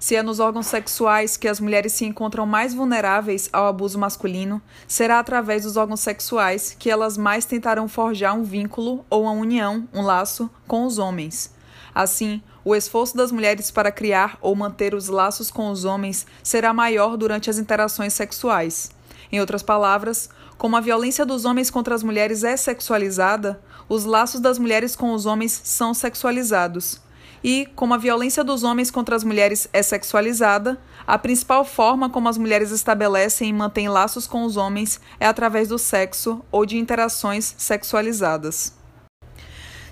Se 0.00 0.16
é 0.16 0.22
nos 0.22 0.40
órgãos 0.40 0.66
sexuais 0.66 1.36
que 1.36 1.46
as 1.46 1.60
mulheres 1.60 1.92
se 1.92 2.06
encontram 2.06 2.46
mais 2.46 2.72
vulneráveis 2.72 3.50
ao 3.52 3.66
abuso 3.66 3.98
masculino, 3.98 4.62
será 4.88 5.18
através 5.18 5.64
dos 5.64 5.76
órgãos 5.76 6.00
sexuais 6.00 6.74
que 6.78 6.88
elas 6.88 7.18
mais 7.18 7.44
tentarão 7.44 7.86
forjar 7.86 8.34
um 8.34 8.42
vínculo 8.42 9.04
ou 9.10 9.24
uma 9.24 9.32
união, 9.32 9.86
um 9.92 10.00
laço, 10.00 10.48
com 10.66 10.86
os 10.86 10.96
homens. 10.96 11.52
Assim, 11.94 12.42
o 12.64 12.74
esforço 12.74 13.14
das 13.14 13.30
mulheres 13.30 13.70
para 13.70 13.92
criar 13.92 14.38
ou 14.40 14.56
manter 14.56 14.94
os 14.94 15.08
laços 15.08 15.50
com 15.50 15.70
os 15.70 15.84
homens 15.84 16.26
será 16.42 16.72
maior 16.72 17.18
durante 17.18 17.50
as 17.50 17.58
interações 17.58 18.14
sexuais. 18.14 18.90
Em 19.30 19.38
outras 19.38 19.62
palavras, 19.62 20.30
como 20.56 20.78
a 20.78 20.80
violência 20.80 21.26
dos 21.26 21.44
homens 21.44 21.70
contra 21.70 21.94
as 21.94 22.02
mulheres 22.02 22.42
é 22.42 22.56
sexualizada, 22.56 23.60
os 23.86 24.06
laços 24.06 24.40
das 24.40 24.58
mulheres 24.58 24.96
com 24.96 25.12
os 25.12 25.26
homens 25.26 25.60
são 25.62 25.92
sexualizados. 25.92 27.02
E, 27.42 27.66
como 27.74 27.94
a 27.94 27.98
violência 27.98 28.44
dos 28.44 28.62
homens 28.62 28.90
contra 28.90 29.16
as 29.16 29.24
mulheres 29.24 29.68
é 29.72 29.82
sexualizada, 29.82 30.78
a 31.06 31.18
principal 31.18 31.64
forma 31.64 32.10
como 32.10 32.28
as 32.28 32.36
mulheres 32.36 32.70
estabelecem 32.70 33.48
e 33.48 33.52
mantêm 33.52 33.88
laços 33.88 34.26
com 34.26 34.44
os 34.44 34.56
homens 34.56 35.00
é 35.18 35.26
através 35.26 35.68
do 35.68 35.78
sexo 35.78 36.44
ou 36.50 36.66
de 36.66 36.76
interações 36.76 37.54
sexualizadas. 37.56 38.79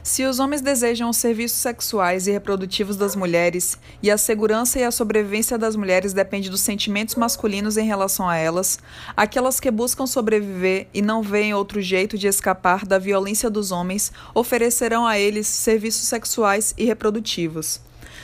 Se 0.08 0.24
os 0.24 0.38
homens 0.38 0.62
desejam 0.62 1.10
os 1.10 1.18
serviços 1.18 1.58
sexuais 1.58 2.26
e 2.26 2.30
reprodutivos 2.30 2.96
das 2.96 3.14
mulheres, 3.14 3.78
e 4.02 4.10
a 4.10 4.16
segurança 4.16 4.78
e 4.78 4.82
a 4.82 4.90
sobrevivência 4.90 5.58
das 5.58 5.76
mulheres 5.76 6.14
depende 6.14 6.48
dos 6.48 6.62
sentimentos 6.62 7.14
masculinos 7.14 7.76
em 7.76 7.84
relação 7.84 8.26
a 8.26 8.34
elas, 8.34 8.78
aquelas 9.14 9.60
que 9.60 9.70
buscam 9.70 10.06
sobreviver 10.06 10.86
e 10.94 11.02
não 11.02 11.22
veem 11.22 11.52
outro 11.52 11.82
jeito 11.82 12.16
de 12.16 12.26
escapar 12.26 12.86
da 12.86 12.98
violência 12.98 13.50
dos 13.50 13.70
homens 13.70 14.10
oferecerão 14.34 15.06
a 15.06 15.18
eles 15.18 15.46
serviços 15.46 16.08
sexuais 16.08 16.72
e 16.78 16.86
reprodutivos. 16.86 17.78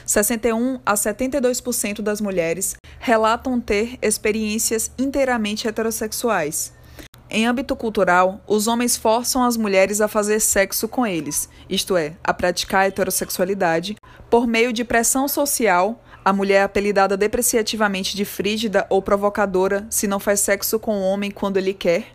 61 0.06 0.80
a 0.86 0.94
72% 0.94 2.00
das 2.00 2.18
mulheres 2.18 2.76
relatam 2.98 3.60
ter 3.60 3.98
experiências 4.00 4.90
inteiramente 4.98 5.68
heterossexuais. 5.68 6.72
Em 7.36 7.48
âmbito 7.48 7.74
cultural, 7.74 8.40
os 8.46 8.68
homens 8.68 8.96
forçam 8.96 9.42
as 9.42 9.56
mulheres 9.56 10.00
a 10.00 10.06
fazer 10.06 10.38
sexo 10.38 10.86
com 10.86 11.04
eles, 11.04 11.48
isto 11.68 11.96
é, 11.96 12.14
a 12.22 12.32
praticar 12.32 12.82
a 12.82 12.86
heterossexualidade, 12.86 13.96
por 14.30 14.46
meio 14.46 14.72
de 14.72 14.84
pressão 14.84 15.26
social. 15.26 16.00
A 16.24 16.32
mulher 16.32 16.58
é 16.58 16.62
apelidada 16.62 17.16
depreciativamente 17.16 18.14
de 18.14 18.24
frígida 18.24 18.86
ou 18.88 19.02
provocadora 19.02 19.84
se 19.90 20.06
não 20.06 20.20
faz 20.20 20.38
sexo 20.38 20.78
com 20.78 20.96
o 20.96 21.02
homem 21.02 21.28
quando 21.28 21.56
ele 21.56 21.74
quer, 21.74 22.06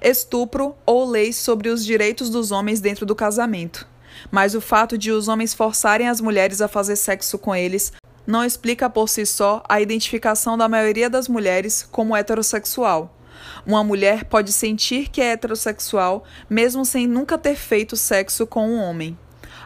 estupro 0.00 0.74
ou 0.86 1.04
leis 1.04 1.36
sobre 1.36 1.68
os 1.68 1.84
direitos 1.84 2.30
dos 2.30 2.50
homens 2.50 2.80
dentro 2.80 3.04
do 3.04 3.14
casamento. 3.14 3.86
Mas 4.30 4.54
o 4.54 4.60
fato 4.62 4.96
de 4.96 5.12
os 5.12 5.28
homens 5.28 5.52
forçarem 5.52 6.08
as 6.08 6.18
mulheres 6.18 6.62
a 6.62 6.66
fazer 6.66 6.96
sexo 6.96 7.36
com 7.36 7.54
eles 7.54 7.92
não 8.26 8.42
explica 8.42 8.88
por 8.88 9.10
si 9.10 9.26
só 9.26 9.62
a 9.68 9.82
identificação 9.82 10.56
da 10.56 10.66
maioria 10.66 11.10
das 11.10 11.28
mulheres 11.28 11.86
como 11.92 12.16
heterossexual. 12.16 13.18
Uma 13.66 13.84
mulher 13.84 14.24
pode 14.24 14.52
sentir 14.52 15.08
que 15.08 15.20
é 15.20 15.32
heterossexual 15.32 16.24
mesmo 16.48 16.84
sem 16.84 17.06
nunca 17.06 17.38
ter 17.38 17.56
feito 17.56 17.96
sexo 17.96 18.46
com 18.46 18.68
um 18.68 18.80
homem. 18.80 19.16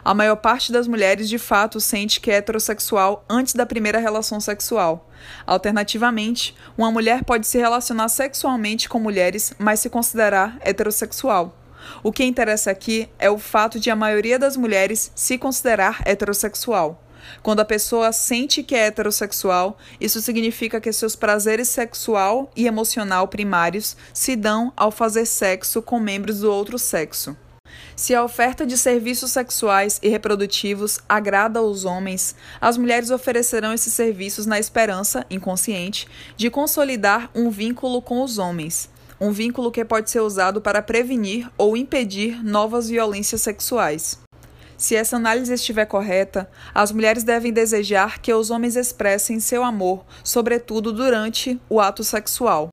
A 0.03 0.13
maior 0.13 0.37
parte 0.37 0.71
das 0.71 0.87
mulheres 0.87 1.27
de 1.27 1.37
fato 1.37 1.81
sente 1.81 2.21
que 2.21 2.31
é 2.31 2.35
heterossexual 2.35 3.25
antes 3.29 3.53
da 3.53 3.65
primeira 3.65 3.99
relação 3.99 4.39
sexual. 4.39 5.09
Alternativamente, 5.45 6.55
uma 6.77 6.91
mulher 6.91 7.25
pode 7.25 7.45
se 7.45 7.57
relacionar 7.57 8.07
sexualmente 8.07 8.87
com 8.87 8.99
mulheres, 8.99 9.53
mas 9.57 9.81
se 9.81 9.89
considerar 9.89 10.57
heterossexual. 10.61 11.53
O 12.03 12.11
que 12.11 12.23
interessa 12.23 12.71
aqui 12.71 13.09
é 13.19 13.29
o 13.29 13.37
fato 13.37 13.79
de 13.79 13.89
a 13.89 13.95
maioria 13.95 14.39
das 14.39 14.55
mulheres 14.55 15.11
se 15.15 15.37
considerar 15.37 16.01
heterossexual. 16.05 17.03
Quando 17.43 17.59
a 17.59 17.65
pessoa 17.65 18.11
sente 18.11 18.63
que 18.63 18.75
é 18.75 18.87
heterossexual, 18.87 19.77
isso 19.99 20.21
significa 20.21 20.81
que 20.81 20.91
seus 20.91 21.15
prazeres 21.15 21.69
sexual 21.69 22.51
e 22.55 22.67
emocional 22.67 23.27
primários 23.27 23.95
se 24.13 24.35
dão 24.35 24.71
ao 24.75 24.91
fazer 24.91 25.25
sexo 25.25 25.81
com 25.81 25.99
membros 25.99 26.41
do 26.41 26.51
outro 26.51 26.77
sexo. 26.77 27.35
Se 27.95 28.13
a 28.13 28.23
oferta 28.23 28.65
de 28.65 28.77
serviços 28.77 29.31
sexuais 29.31 29.99
e 30.01 30.09
reprodutivos 30.09 30.99
agrada 31.09 31.59
aos 31.59 31.83
homens, 31.83 32.35
as 32.61 32.77
mulheres 32.77 33.09
oferecerão 33.09 33.73
esses 33.73 33.93
serviços 33.93 34.45
na 34.45 34.59
esperança, 34.59 35.25
inconsciente, 35.29 36.07
de 36.35 36.49
consolidar 36.49 37.29
um 37.33 37.49
vínculo 37.49 38.01
com 38.01 38.21
os 38.21 38.37
homens, 38.37 38.89
um 39.19 39.31
vínculo 39.31 39.71
que 39.71 39.83
pode 39.83 40.11
ser 40.11 40.19
usado 40.19 40.61
para 40.61 40.81
prevenir 40.81 41.49
ou 41.57 41.75
impedir 41.75 42.43
novas 42.43 42.87
violências 42.87 43.41
sexuais. 43.41 44.19
Se 44.77 44.95
essa 44.95 45.15
análise 45.15 45.51
estiver 45.51 45.87
correta, 45.87 46.47
as 46.73 46.91
mulheres 46.91 47.23
devem 47.23 47.51
desejar 47.51 48.19
que 48.19 48.31
os 48.31 48.51
homens 48.51 48.75
expressem 48.75 49.39
seu 49.39 49.63
amor, 49.63 50.05
sobretudo 50.23 50.93
durante 50.93 51.59
o 51.67 51.81
ato 51.81 52.03
sexual. 52.03 52.69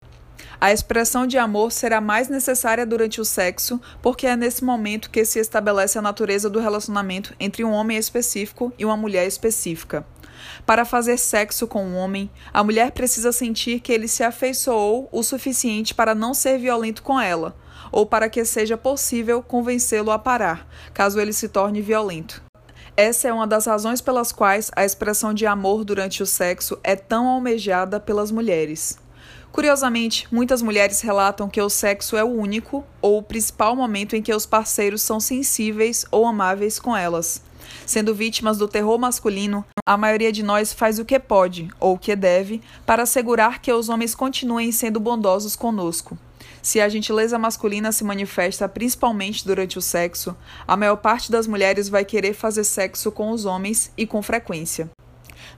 A 0.61 0.71
expressão 0.71 1.27
de 1.27 1.39
amor 1.39 1.73
será 1.73 2.01
mais 2.01 2.29
necessária 2.29 2.85
durante 2.85 3.21
o 3.21 3.25
sexo, 3.25 3.81
porque 4.03 4.27
é 4.27 4.37
nesse 4.37 4.63
momento 4.63 5.11
que 5.11 5.25
se 5.25 5.39
estabelece 5.39 5.99
a 5.99 6.03
natureza 6.03 6.51
do 6.51 6.61
relacionamento 6.61 7.35
entre 7.41 7.65
um 7.65 7.73
homem 7.73 7.97
específico 7.97 8.73
e 8.79 8.85
uma 8.85 8.97
mulher 8.97 9.27
específica. 9.27 10.07
Para 10.67 10.85
fazer 10.85 11.19
sexo 11.19 11.67
com 11.67 11.85
um 11.85 11.97
homem, 11.97 12.31
a 12.53 12.63
mulher 12.63 12.93
precisa 12.93 13.33
sentir 13.33 13.81
que 13.81 13.93
ele 13.93 14.09
se 14.09 14.23
afeiçoou 14.23 15.09
o 15.11 15.23
suficiente 15.23 15.95
para 15.95 16.15
não 16.15 16.35
ser 16.35 16.59
violento 16.59 17.03
com 17.03 17.19
ela, 17.19 17.57
ou 17.91 18.07
para 18.07 18.29
que 18.29 18.45
seja 18.45 18.77
possível 18.77 19.43
convencê-lo 19.43 20.11
a 20.11 20.19
parar, 20.19 20.67
caso 20.93 21.21
ele 21.21 21.33
se 21.33 21.49
torne 21.49 21.81
violento. 21.81 22.43
Essa 22.97 23.29
é 23.29 23.33
uma 23.33 23.47
das 23.47 23.67
razões 23.67 24.01
pelas 24.01 24.31
quais 24.31 24.71
a 24.77 24.85
expressão 24.85 25.35
de 25.35 25.47
amor 25.47 25.85
durante 25.85 26.23
o 26.23 26.27
sexo 26.27 26.79
é 26.85 26.95
tão 26.95 27.27
almejada 27.27 27.99
pelas 27.99 28.31
mulheres. 28.31 28.99
Curiosamente, 29.51 30.27
muitas 30.33 30.63
mulheres 30.63 31.01
relatam 31.01 31.49
que 31.49 31.61
o 31.61 31.69
sexo 31.69 32.17
é 32.17 32.25
o 32.25 32.29
único 32.29 32.85
ou 33.01 33.19
o 33.19 33.23
principal 33.23 33.77
momento 33.77 34.17
em 34.17 34.23
que 34.23 34.35
os 34.35 34.47
parceiros 34.47 35.03
são 35.03 35.21
sensíveis 35.21 36.05
ou 36.11 36.27
amáveis 36.27 36.79
com 36.79 36.97
elas. 36.97 37.41
Sendo 37.87 38.15
vítimas 38.15 38.59
do 38.59 38.69
terror 38.69 38.99
masculino, 38.99 39.65
a 39.87 39.97
maioria 39.97 40.33
de 40.33 40.43
nós 40.43 40.73
faz 40.73 40.99
o 40.99 41.05
que 41.05 41.19
pode, 41.19 41.69
ou 41.79 41.95
o 41.95 41.99
que 41.99 42.17
deve, 42.17 42.63
para 42.87 43.05
assegurar 43.05 43.61
que 43.61 43.73
os 43.73 43.89
homens 43.89 44.15
continuem 44.15 44.73
sendo 44.73 44.99
bondosos 44.99 45.55
conosco. 45.55 46.19
Se 46.65 46.81
a 46.81 46.89
gentileza 46.89 47.39
masculina 47.39 47.93
se 47.93 48.03
manifesta 48.03 48.67
principalmente 48.67 49.47
durante 49.47 49.77
o 49.77 49.83
sexo, 49.83 50.35
a 50.67 50.75
maior 50.75 50.97
parte 50.97 51.31
das 51.31 51.47
mulheres 51.47 51.91
vai 51.91 52.07
querer 52.07 52.33
fazer 52.33 52.65
sexo 52.65 53.13
com 53.13 53.33
os 53.33 53.45
homens 53.45 53.93
e 53.99 54.07
com 54.07 54.23
frequência. 54.23 54.89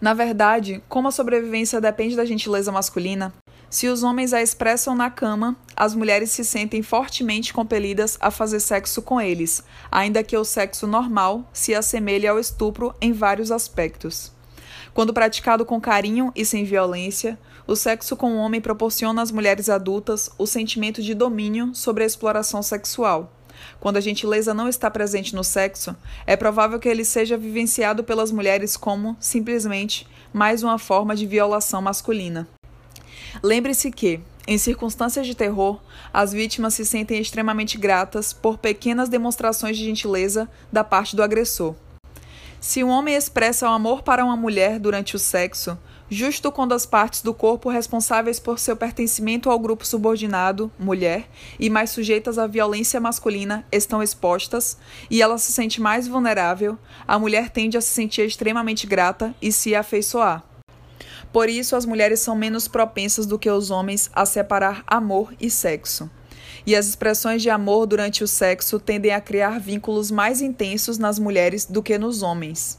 Na 0.01 0.13
verdade, 0.13 0.83
como 0.89 1.07
a 1.07 1.13
sobrevivência 1.13 1.81
depende 1.81 2.17
da 2.17 2.25
gentileza 2.25 2.73
masculina, 2.73 3.33
se 3.71 3.87
os 3.87 4.03
homens 4.03 4.33
a 4.33 4.43
expressam 4.43 4.97
na 4.97 5.09
cama, 5.09 5.57
as 5.77 5.95
mulheres 5.95 6.33
se 6.33 6.45
sentem 6.45 6.83
fortemente 6.83 7.55
compelidas 7.55 8.19
a 8.21 8.33
fazer 8.33 8.59
sexo 8.59 9.01
com 9.01 9.21
eles, 9.21 9.63
ainda 9.93 10.25
que 10.25 10.37
o 10.37 10.45
sexo 10.45 10.89
normal 10.89 11.49
se 11.53 11.73
assemelhe 11.73 12.27
ao 12.27 12.41
estupro 12.41 12.93
em 13.01 13.13
vários 13.13 13.53
aspectos. 13.53 14.33
Quando 14.93 15.15
praticado 15.15 15.65
com 15.65 15.81
carinho 15.81 16.33
e 16.35 16.43
sem 16.43 16.65
violência, 16.65 17.39
o 17.67 17.75
sexo 17.75 18.17
com 18.17 18.33
o 18.33 18.39
homem 18.39 18.61
proporciona 18.61 19.23
às 19.23 19.31
mulheres 19.31 19.69
adultas 19.69 20.31
o 20.39 20.47
sentimento 20.47 21.03
de 21.03 21.15
domínio 21.15 21.75
sobre 21.75 22.05
a 22.05 22.07
exploração 22.07 22.63
sexual. 22.63 23.33
Quando 23.81 23.97
a 23.97 24.01
gentileza 24.01 24.55
não 24.55 24.69
está 24.69 24.91
presente 24.91 25.35
no 25.35 25.43
sexo, 25.43 25.97
é 26.27 26.37
provável 26.37 26.79
que 26.79 26.89
ele 26.89 27.05
seja 27.05 27.37
vivenciado 27.37 28.05
pelas 28.05 28.31
mulheres 28.31 28.77
como, 28.77 29.17
simplesmente, 29.19 30.07
mais 30.33 30.63
uma 30.63 30.79
forma 30.79 31.17
de 31.17 31.27
violação 31.27 31.81
masculina. 31.81 32.47
Lembre-se 33.43 33.91
que, 33.91 34.21
em 34.47 34.59
circunstâncias 34.59 35.27
de 35.27 35.35
terror, 35.35 35.81
as 36.13 36.33
vítimas 36.33 36.75
se 36.75 36.85
sentem 36.87 37.21
extremamente 37.21 37.77
gratas 37.77 38.33
por 38.33 38.59
pequenas 38.59 39.09
demonstrações 39.09 39.77
de 39.77 39.85
gentileza 39.85 40.49
da 40.71 40.85
parte 40.85 41.17
do 41.17 41.23
agressor. 41.23 41.75
Se 42.61 42.83
um 42.83 42.89
homem 42.89 43.15
expressa 43.15 43.69
o 43.69 43.73
amor 43.73 44.03
para 44.03 44.25
uma 44.25 44.37
mulher 44.37 44.79
durante 44.79 45.17
o 45.17 45.19
sexo, 45.19 45.79
justo 46.09 46.53
quando 46.53 46.73
as 46.73 46.87
partes 46.87 47.23
do 47.23 47.35
corpo 47.35 47.69
responsáveis 47.69 48.39
por 48.39 48.59
seu 48.59 48.77
pertencimento 48.77 49.51
ao 49.51 49.59
grupo 49.59 49.87
subordinado, 49.87 50.71
mulher, 50.79 51.29
e 51.59 51.69
mais 51.69 51.91
sujeitas 51.91 52.39
à 52.39 52.47
violência 52.47 53.01
masculina 53.01 53.65
estão 53.71 54.03
expostas 54.03 54.77
e 55.11 55.21
ela 55.21 55.39
se 55.39 55.53
sente 55.53 55.81
mais 55.81 56.07
vulnerável, 56.07 56.79
a 57.07 57.19
mulher 57.19 57.51
tende 57.51 57.77
a 57.77 57.81
se 57.81 57.91
sentir 57.91 58.27
extremamente 58.27 58.87
grata 58.87 59.35
e 59.41 59.51
se 59.51 59.75
afeiçoar. 59.75 60.45
Por 61.33 61.49
isso, 61.49 61.77
as 61.77 61.85
mulheres 61.85 62.21
são 62.21 62.35
menos 62.35 62.67
propensas 62.67 63.27
do 63.27 63.39
que 63.39 63.51
os 63.51 63.71
homens 63.71 64.11
a 64.15 64.25
separar 64.25 64.83
amor 64.87 65.35
e 65.41 65.51
sexo. 65.51 66.11
E 66.67 66.75
as 66.75 66.87
expressões 66.89 67.43
de 67.43 67.51
amor 67.51 67.87
durante 67.87 68.25
o 68.25 68.29
sexo 68.29 68.81
tendem 68.81 69.13
a 69.13 69.21
criar 69.21 69.61
vínculos 69.61 70.11
mais 70.11 70.41
intensos 70.41 70.99
nas 70.99 71.19
mulheres 71.19 71.65
do 71.65 71.83
que 71.83 71.99
nos 71.99 72.23
homens. 72.23 72.79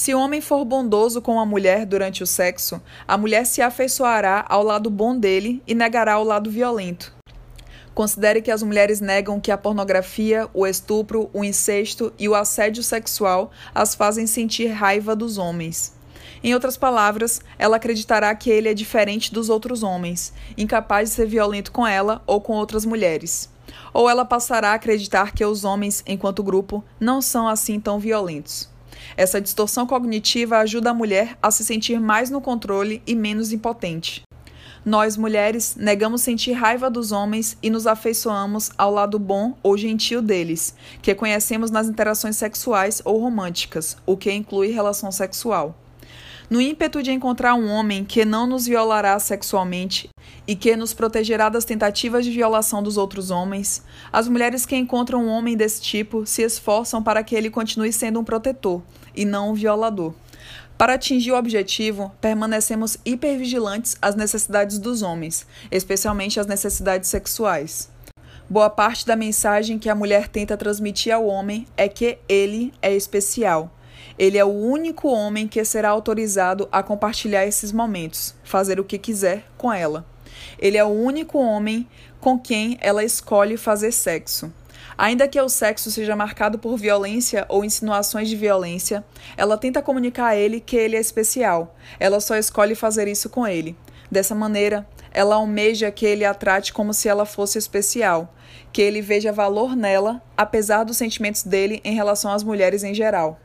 Se 0.00 0.14
o 0.14 0.18
homem 0.18 0.40
for 0.40 0.64
bondoso 0.64 1.20
com 1.20 1.38
a 1.38 1.44
mulher 1.44 1.84
durante 1.84 2.22
o 2.22 2.26
sexo, 2.26 2.80
a 3.06 3.18
mulher 3.18 3.44
se 3.44 3.60
afeiçoará 3.60 4.46
ao 4.48 4.62
lado 4.62 4.88
bom 4.88 5.14
dele 5.14 5.62
e 5.66 5.74
negará 5.74 6.18
o 6.18 6.24
lado 6.24 6.50
violento. 6.50 7.12
Considere 7.94 8.40
que 8.40 8.50
as 8.50 8.62
mulheres 8.62 8.98
negam 9.02 9.38
que 9.38 9.52
a 9.52 9.58
pornografia, 9.58 10.48
o 10.54 10.66
estupro, 10.66 11.28
o 11.34 11.44
incesto 11.44 12.14
e 12.18 12.30
o 12.30 12.34
assédio 12.34 12.82
sexual 12.82 13.50
as 13.74 13.94
fazem 13.94 14.26
sentir 14.26 14.68
raiva 14.68 15.14
dos 15.14 15.36
homens. 15.36 15.92
Em 16.42 16.54
outras 16.54 16.78
palavras, 16.78 17.42
ela 17.58 17.76
acreditará 17.76 18.34
que 18.34 18.48
ele 18.48 18.70
é 18.70 18.74
diferente 18.74 19.30
dos 19.30 19.50
outros 19.50 19.82
homens, 19.82 20.32
incapaz 20.56 21.10
de 21.10 21.16
ser 21.16 21.26
violento 21.26 21.70
com 21.70 21.86
ela 21.86 22.22
ou 22.26 22.40
com 22.40 22.54
outras 22.54 22.86
mulheres. 22.86 23.50
Ou 23.92 24.08
ela 24.08 24.24
passará 24.24 24.70
a 24.70 24.74
acreditar 24.76 25.34
que 25.34 25.44
os 25.44 25.62
homens, 25.62 26.02
enquanto 26.06 26.42
grupo, 26.42 26.82
não 26.98 27.20
são 27.20 27.46
assim 27.46 27.78
tão 27.78 27.98
violentos. 27.98 28.69
Essa 29.16 29.40
distorção 29.40 29.86
cognitiva 29.86 30.58
ajuda 30.58 30.90
a 30.90 30.94
mulher 30.94 31.36
a 31.42 31.50
se 31.50 31.64
sentir 31.64 32.00
mais 32.00 32.30
no 32.30 32.40
controle 32.40 33.02
e 33.06 33.14
menos 33.14 33.52
impotente. 33.52 34.22
Nós, 34.84 35.14
mulheres, 35.14 35.76
negamos 35.76 36.22
sentir 36.22 36.52
raiva 36.52 36.88
dos 36.88 37.12
homens 37.12 37.56
e 37.62 37.68
nos 37.68 37.86
afeiçoamos 37.86 38.70
ao 38.78 38.90
lado 38.90 39.18
bom 39.18 39.54
ou 39.62 39.76
gentil 39.76 40.22
deles, 40.22 40.74
que 41.02 41.14
conhecemos 41.14 41.70
nas 41.70 41.86
interações 41.86 42.36
sexuais 42.36 43.02
ou 43.04 43.20
românticas, 43.20 43.98
o 44.06 44.16
que 44.16 44.32
inclui 44.32 44.68
relação 44.68 45.12
sexual. 45.12 45.76
No 46.48 46.60
ímpeto 46.60 47.02
de 47.02 47.12
encontrar 47.12 47.54
um 47.54 47.68
homem 47.68 48.04
que 48.04 48.24
não 48.24 48.46
nos 48.46 48.66
violará 48.66 49.18
sexualmente 49.18 50.08
e 50.48 50.56
que 50.56 50.74
nos 50.74 50.94
protegerá 50.94 51.48
das 51.48 51.64
tentativas 51.64 52.24
de 52.24 52.30
violação 52.30 52.82
dos 52.82 52.96
outros 52.96 53.30
homens, 53.30 53.84
as 54.10 54.26
mulheres 54.28 54.64
que 54.64 54.74
encontram 54.74 55.26
um 55.26 55.28
homem 55.28 55.56
desse 55.56 55.82
tipo 55.82 56.24
se 56.26 56.42
esforçam 56.42 57.02
para 57.02 57.22
que 57.22 57.36
ele 57.36 57.50
continue 57.50 57.92
sendo 57.92 58.18
um 58.18 58.24
protetor 58.24 58.82
e 59.14 59.24
não 59.24 59.50
um 59.50 59.54
violador. 59.54 60.14
Para 60.76 60.94
atingir 60.94 61.32
o 61.32 61.36
objetivo, 61.36 62.10
permanecemos 62.20 62.96
hipervigilantes 63.04 63.96
às 64.00 64.14
necessidades 64.14 64.78
dos 64.78 65.02
homens, 65.02 65.46
especialmente 65.70 66.40
às 66.40 66.46
necessidades 66.46 67.10
sexuais. 67.10 67.90
Boa 68.48 68.70
parte 68.70 69.06
da 69.06 69.14
mensagem 69.14 69.78
que 69.78 69.88
a 69.88 69.94
mulher 69.94 70.26
tenta 70.26 70.56
transmitir 70.56 71.14
ao 71.14 71.26
homem 71.26 71.66
é 71.76 71.88
que 71.88 72.18
ele 72.28 72.72
é 72.80 72.94
especial. 72.94 73.70
Ele 74.18 74.38
é 74.38 74.44
o 74.44 74.48
único 74.48 75.08
homem 75.08 75.46
que 75.46 75.64
será 75.64 75.90
autorizado 75.90 76.68
a 76.72 76.82
compartilhar 76.82 77.46
esses 77.46 77.72
momentos, 77.72 78.34
fazer 78.42 78.80
o 78.80 78.84
que 78.84 78.98
quiser 78.98 79.44
com 79.56 79.72
ela. 79.72 80.04
Ele 80.58 80.76
é 80.76 80.84
o 80.84 80.88
único 80.88 81.38
homem 81.38 81.86
com 82.20 82.38
quem 82.38 82.76
ela 82.80 83.04
escolhe 83.04 83.56
fazer 83.56 83.92
sexo. 83.92 84.52
Ainda 85.00 85.26
que 85.26 85.40
o 85.40 85.48
sexo 85.48 85.90
seja 85.90 86.14
marcado 86.14 86.58
por 86.58 86.76
violência 86.76 87.46
ou 87.48 87.64
insinuações 87.64 88.28
de 88.28 88.36
violência, 88.36 89.02
ela 89.34 89.56
tenta 89.56 89.80
comunicar 89.80 90.26
a 90.26 90.36
ele 90.36 90.60
que 90.60 90.76
ele 90.76 90.94
é 90.94 91.00
especial. 91.00 91.74
Ela 91.98 92.20
só 92.20 92.36
escolhe 92.36 92.74
fazer 92.74 93.08
isso 93.08 93.30
com 93.30 93.46
ele. 93.46 93.74
Dessa 94.10 94.34
maneira, 94.34 94.86
ela 95.10 95.36
almeja 95.36 95.90
que 95.90 96.04
ele 96.04 96.22
a 96.22 96.34
trate 96.34 96.74
como 96.74 96.92
se 96.92 97.08
ela 97.08 97.24
fosse 97.24 97.56
especial, 97.56 98.34
que 98.74 98.82
ele 98.82 99.00
veja 99.00 99.32
valor 99.32 99.74
nela, 99.74 100.20
apesar 100.36 100.84
dos 100.84 100.98
sentimentos 100.98 101.44
dele 101.44 101.80
em 101.82 101.94
relação 101.94 102.30
às 102.30 102.42
mulheres 102.42 102.84
em 102.84 102.92
geral. 102.92 103.40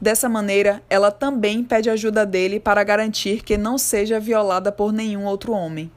Dessa 0.00 0.30
maneira, 0.30 0.82
ela 0.88 1.10
também 1.10 1.62
pede 1.62 1.90
ajuda 1.90 2.24
dele 2.24 2.58
para 2.58 2.82
garantir 2.82 3.42
que 3.42 3.58
não 3.58 3.76
seja 3.76 4.18
violada 4.18 4.72
por 4.72 4.94
nenhum 4.94 5.26
outro 5.26 5.52
homem. 5.52 5.92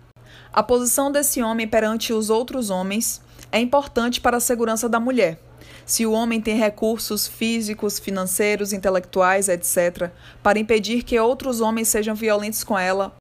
A 0.51 0.61
posição 0.61 1.09
desse 1.09 1.41
homem 1.41 1.65
perante 1.65 2.11
os 2.11 2.29
outros 2.29 2.69
homens 2.69 3.21
é 3.51 3.59
importante 3.59 4.21
para 4.21 4.37
a 4.37 4.41
segurança 4.41 4.87
da 4.87 4.99
mulher. 4.99 5.39
Se 5.85 6.05
o 6.05 6.11
homem 6.11 6.39
tem 6.39 6.55
recursos 6.55 7.27
físicos, 7.27 7.97
financeiros, 7.97 8.73
intelectuais, 8.73 9.49
etc., 9.49 10.11
para 10.43 10.59
impedir 10.59 11.03
que 11.03 11.19
outros 11.19 11.61
homens 11.61 11.87
sejam 11.87 12.13
violentos 12.13 12.63
com 12.63 12.77
ela, 12.77 13.15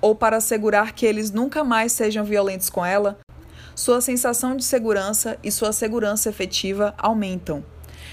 ou 0.00 0.14
para 0.14 0.38
assegurar 0.38 0.92
que 0.92 1.06
eles 1.06 1.30
nunca 1.30 1.62
mais 1.62 1.92
sejam 1.92 2.24
violentos 2.24 2.70
com 2.70 2.84
ela, 2.84 3.18
sua 3.74 4.00
sensação 4.00 4.56
de 4.56 4.64
segurança 4.64 5.38
e 5.42 5.52
sua 5.52 5.72
segurança 5.72 6.28
efetiva 6.28 6.94
aumentam. 6.98 7.64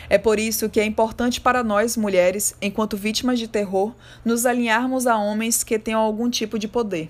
É 0.08 0.18
por 0.20 0.38
isso 0.38 0.70
que 0.70 0.80
é 0.80 0.86
importante 0.86 1.42
para 1.42 1.64
nós, 1.64 1.98
mulheres, 1.98 2.56
enquanto 2.62 2.96
vítimas 2.96 3.40
de 3.40 3.48
terror, 3.48 3.94
nos 4.24 4.46
alinharmos 4.46 5.08
a 5.08 5.18
homens 5.18 5.64
que 5.64 5.80
tenham 5.80 6.00
algum 6.00 6.30
tipo 6.30 6.60
de 6.60 6.68
poder. 6.68 7.10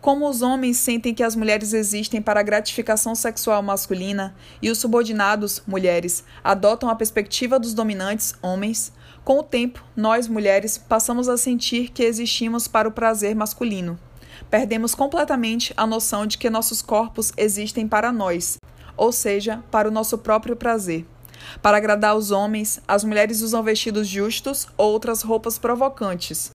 Como 0.00 0.28
os 0.28 0.40
homens 0.40 0.76
sentem 0.76 1.12
que 1.12 1.22
as 1.22 1.34
mulheres 1.34 1.72
existem 1.72 2.22
para 2.22 2.40
a 2.40 2.42
gratificação 2.42 3.14
sexual 3.14 3.62
masculina 3.62 4.34
e 4.62 4.70
os 4.70 4.78
subordinados, 4.78 5.62
mulheres, 5.66 6.22
adotam 6.44 6.88
a 6.88 6.94
perspectiva 6.94 7.58
dos 7.58 7.74
dominantes, 7.74 8.34
homens, 8.40 8.92
com 9.24 9.40
o 9.40 9.42
tempo, 9.42 9.82
nós, 9.96 10.28
mulheres, 10.28 10.78
passamos 10.78 11.28
a 11.28 11.36
sentir 11.36 11.90
que 11.90 12.04
existimos 12.04 12.68
para 12.68 12.88
o 12.88 12.92
prazer 12.92 13.34
masculino. 13.34 13.98
Perdemos 14.48 14.94
completamente 14.94 15.74
a 15.76 15.86
noção 15.86 16.26
de 16.26 16.38
que 16.38 16.48
nossos 16.48 16.80
corpos 16.80 17.32
existem 17.36 17.88
para 17.88 18.12
nós, 18.12 18.58
ou 18.96 19.10
seja, 19.10 19.64
para 19.70 19.88
o 19.88 19.90
nosso 19.90 20.18
próprio 20.18 20.54
prazer. 20.54 21.04
Para 21.60 21.76
agradar 21.76 22.16
os 22.16 22.30
homens, 22.30 22.80
as 22.86 23.02
mulheres 23.02 23.40
usam 23.40 23.62
vestidos 23.62 24.06
justos 24.06 24.68
ou 24.76 24.92
outras 24.92 25.22
roupas 25.22 25.58
provocantes, 25.58 26.50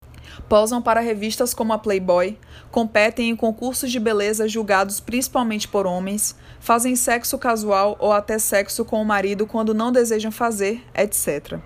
posam 0.48 0.82
para 0.82 1.00
revistas 1.00 1.54
como 1.54 1.74
a 1.74 1.78
Playboy, 1.78 2.38
competem 2.70 3.30
em 3.30 3.36
concursos 3.36 3.92
de 3.92 4.00
beleza 4.00 4.48
julgados 4.48 5.00
principalmente 5.00 5.68
por 5.68 5.86
homens, 5.86 6.36
fazem 6.60 6.96
sexo 6.96 7.38
casual 7.38 7.96
ou 8.00 8.12
até 8.12 8.38
sexo 8.40 8.86
com 8.86 9.02
o 9.02 9.06
marido 9.06 9.46
quando 9.48 9.74
não 9.74 9.92
desejam 9.92 10.32
fazer, 10.32 10.84
etc. 10.96 11.60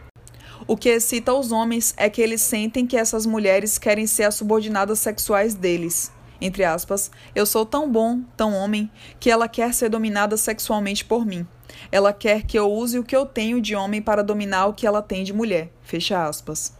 O 0.67 0.75
que 0.75 0.89
excita 0.89 1.33
os 1.33 1.51
homens 1.51 1.93
é 1.97 2.09
que 2.09 2.21
eles 2.21 2.41
sentem 2.41 2.87
que 2.87 2.97
essas 2.97 3.25
mulheres 3.25 3.77
querem 3.77 4.07
ser 4.07 4.23
as 4.23 4.35
subordinadas 4.35 4.99
sexuais 4.99 5.53
deles. 5.53 6.11
Entre 6.41 6.63
aspas, 6.63 7.11
eu 7.33 7.45
sou 7.45 7.65
tão 7.65 7.91
bom, 7.91 8.21
tão 8.35 8.53
homem, 8.53 8.89
que 9.19 9.29
ela 9.29 9.47
quer 9.47 9.73
ser 9.73 9.89
dominada 9.89 10.35
sexualmente 10.37 11.05
por 11.05 11.25
mim. 11.25 11.45
Ela 11.91 12.11
quer 12.11 12.43
que 12.43 12.57
eu 12.57 12.71
use 12.71 12.99
o 12.99 13.03
que 13.03 13.15
eu 13.15 13.25
tenho 13.25 13.61
de 13.61 13.75
homem 13.75 14.01
para 14.01 14.23
dominar 14.23 14.67
o 14.67 14.73
que 14.73 14.87
ela 14.87 15.01
tem 15.01 15.23
de 15.23 15.33
mulher. 15.33 15.71
Fecha 15.81 16.25
aspas. 16.25 16.73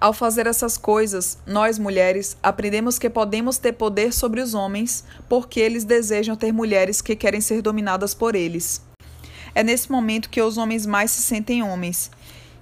Ao 0.00 0.12
fazer 0.12 0.46
essas 0.46 0.78
coisas, 0.78 1.38
nós 1.44 1.76
mulheres 1.76 2.36
aprendemos 2.40 3.00
que 3.00 3.10
podemos 3.10 3.58
ter 3.58 3.72
poder 3.72 4.12
sobre 4.12 4.40
os 4.40 4.54
homens 4.54 5.02
porque 5.28 5.58
eles 5.58 5.82
desejam 5.82 6.36
ter 6.36 6.52
mulheres 6.52 7.02
que 7.02 7.16
querem 7.16 7.40
ser 7.40 7.60
dominadas 7.62 8.14
por 8.14 8.36
eles. 8.36 8.80
É 9.56 9.64
nesse 9.64 9.90
momento 9.90 10.30
que 10.30 10.40
os 10.40 10.56
homens 10.56 10.86
mais 10.86 11.10
se 11.10 11.20
sentem 11.22 11.64
homens, 11.64 12.12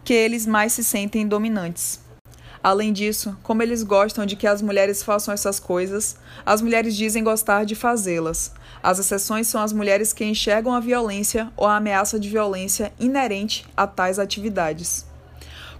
que 0.02 0.14
eles 0.14 0.46
mais 0.46 0.72
se 0.72 0.82
sentem 0.82 1.28
dominantes. 1.28 2.00
Além 2.62 2.90
disso, 2.90 3.36
como 3.42 3.62
eles 3.62 3.82
gostam 3.82 4.24
de 4.24 4.34
que 4.34 4.46
as 4.46 4.62
mulheres 4.62 5.02
façam 5.02 5.34
essas 5.34 5.60
coisas, 5.60 6.16
as 6.44 6.62
mulheres 6.62 6.96
dizem 6.96 7.22
gostar 7.22 7.66
de 7.66 7.74
fazê-las. 7.74 8.50
As 8.82 8.98
exceções 8.98 9.46
são 9.46 9.62
as 9.62 9.74
mulheres 9.74 10.14
que 10.14 10.24
enxergam 10.24 10.72
a 10.72 10.80
violência 10.80 11.52
ou 11.54 11.66
a 11.66 11.76
ameaça 11.76 12.18
de 12.18 12.30
violência 12.30 12.94
inerente 12.98 13.66
a 13.76 13.86
tais 13.86 14.18
atividades. 14.18 15.04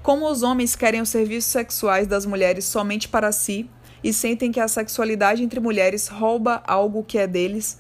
Como 0.07 0.31
os 0.31 0.45
homens 0.45 0.77
querem 0.77 1.01
os 1.01 1.09
serviços 1.09 1.51
sexuais 1.51 2.07
das 2.07 2.25
mulheres 2.25 2.65
somente 2.65 3.09
para 3.09 3.33
si 3.33 3.69
e 4.05 4.13
sentem 4.13 4.53
que 4.53 4.61
a 4.61 4.69
sexualidade 4.69 5.43
entre 5.43 5.59
mulheres 5.59 6.07
rouba 6.07 6.63
algo 6.65 7.03
que 7.03 7.19
é 7.19 7.27
deles, 7.27 7.79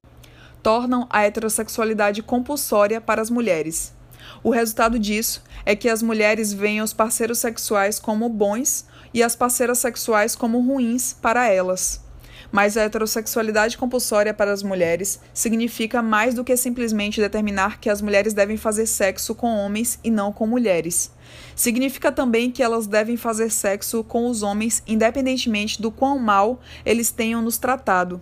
tornam 0.61 1.07
a 1.09 1.23
heterossexualidade 1.23 2.25
compulsória 2.25 3.01
para 3.01 3.23
as 3.23 3.31
mulheres. 3.31 3.95
O 4.43 4.51
resultado 4.51 4.99
disso 4.99 5.41
é 5.65 5.77
que 5.77 5.89
as 5.89 6.03
mulheres 6.03 6.53
veem 6.53 6.83
os 6.83 6.93
parceiros 6.93 7.39
sexuais 7.39 8.01
como 8.01 8.29
bons 8.29 8.87
e 9.15 9.23
as 9.23 9.37
parceiras 9.37 9.79
sexuais 9.79 10.35
como 10.35 10.59
ruins 10.59 11.12
para 11.12 11.49
elas. 11.49 12.05
Mas 12.51 12.77
a 12.77 12.83
heterossexualidade 12.83 13.79
compulsória 13.79 14.35
para 14.35 14.53
as 14.53 14.65
mulheres 14.65 15.21
significa 15.33 16.03
mais 16.03 16.35
do 16.35 16.43
que 16.43 16.57
simplesmente 16.57 17.21
determinar 17.21 17.79
que 17.79 17.89
as 17.89 18.03
mulheres 18.03 18.35
devem 18.35 18.57
fazer 18.57 18.87
sexo 18.87 19.33
com 19.33 19.47
homens 19.47 20.01
e 20.03 20.11
não 20.11 20.33
com 20.33 20.45
mulheres. 20.45 21.15
Significa 21.57 22.12
também 22.12 22.51
que 22.51 22.62
elas 22.62 22.87
devem 22.87 23.16
fazer 23.16 23.51
sexo 23.51 24.05
com 24.05 24.29
os 24.29 24.42
homens 24.42 24.83
independentemente 24.87 25.83
do 25.83 25.90
quão 25.90 26.19
mal 26.19 26.61
eles 26.85 27.11
tenham 27.11 27.42
nos 27.42 27.59
tratado. 27.59 28.21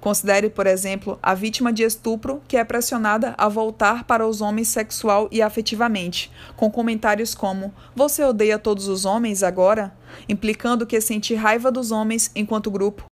Considere, 0.00 0.50
por 0.50 0.66
exemplo, 0.66 1.18
a 1.22 1.32
vítima 1.34 1.72
de 1.72 1.82
estupro 1.82 2.42
que 2.46 2.58
é 2.58 2.62
pressionada 2.62 3.34
a 3.38 3.48
voltar 3.48 4.04
para 4.04 4.26
os 4.26 4.42
homens 4.42 4.68
sexual 4.68 5.28
e 5.32 5.40
afetivamente, 5.40 6.30
com 6.56 6.70
comentários 6.70 7.34
como: 7.34 7.72
Você 7.96 8.22
odeia 8.22 8.58
todos 8.58 8.86
os 8.86 9.04
homens 9.04 9.42
agora? 9.42 9.92
implicando 10.28 10.86
que 10.86 11.00
sentir 11.00 11.34
raiva 11.34 11.72
dos 11.72 11.90
homens 11.90 12.30
enquanto 12.36 12.70
grupo 12.70 13.04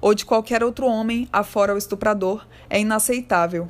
ou 0.00 0.14
de 0.14 0.24
qualquer 0.24 0.62
outro 0.62 0.86
homem, 0.86 1.28
afora 1.32 1.74
o 1.74 1.78
estuprador, 1.78 2.46
é 2.70 2.80
inaceitável. 2.80 3.68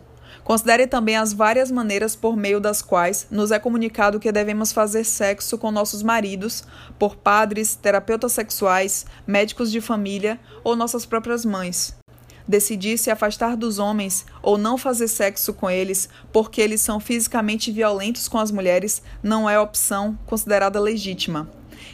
Considere 0.48 0.86
também 0.86 1.14
as 1.14 1.34
várias 1.34 1.70
maneiras 1.70 2.16
por 2.16 2.34
meio 2.34 2.58
das 2.58 2.80
quais 2.80 3.26
nos 3.30 3.50
é 3.50 3.58
comunicado 3.58 4.18
que 4.18 4.32
devemos 4.32 4.72
fazer 4.72 5.04
sexo 5.04 5.58
com 5.58 5.70
nossos 5.70 6.02
maridos, 6.02 6.64
por 6.98 7.16
padres, 7.16 7.74
terapeutas 7.74 8.32
sexuais, 8.32 9.04
médicos 9.26 9.70
de 9.70 9.82
família 9.82 10.40
ou 10.64 10.74
nossas 10.74 11.04
próprias 11.04 11.44
mães. 11.44 11.94
Decidir 12.48 12.96
se 12.96 13.10
afastar 13.10 13.58
dos 13.58 13.78
homens 13.78 14.24
ou 14.40 14.56
não 14.56 14.78
fazer 14.78 15.08
sexo 15.08 15.52
com 15.52 15.68
eles 15.68 16.08
porque 16.32 16.62
eles 16.62 16.80
são 16.80 16.98
fisicamente 16.98 17.70
violentos 17.70 18.26
com 18.26 18.38
as 18.38 18.50
mulheres 18.50 19.02
não 19.22 19.50
é 19.50 19.60
opção 19.60 20.18
considerada 20.24 20.80
legítima. 20.80 21.46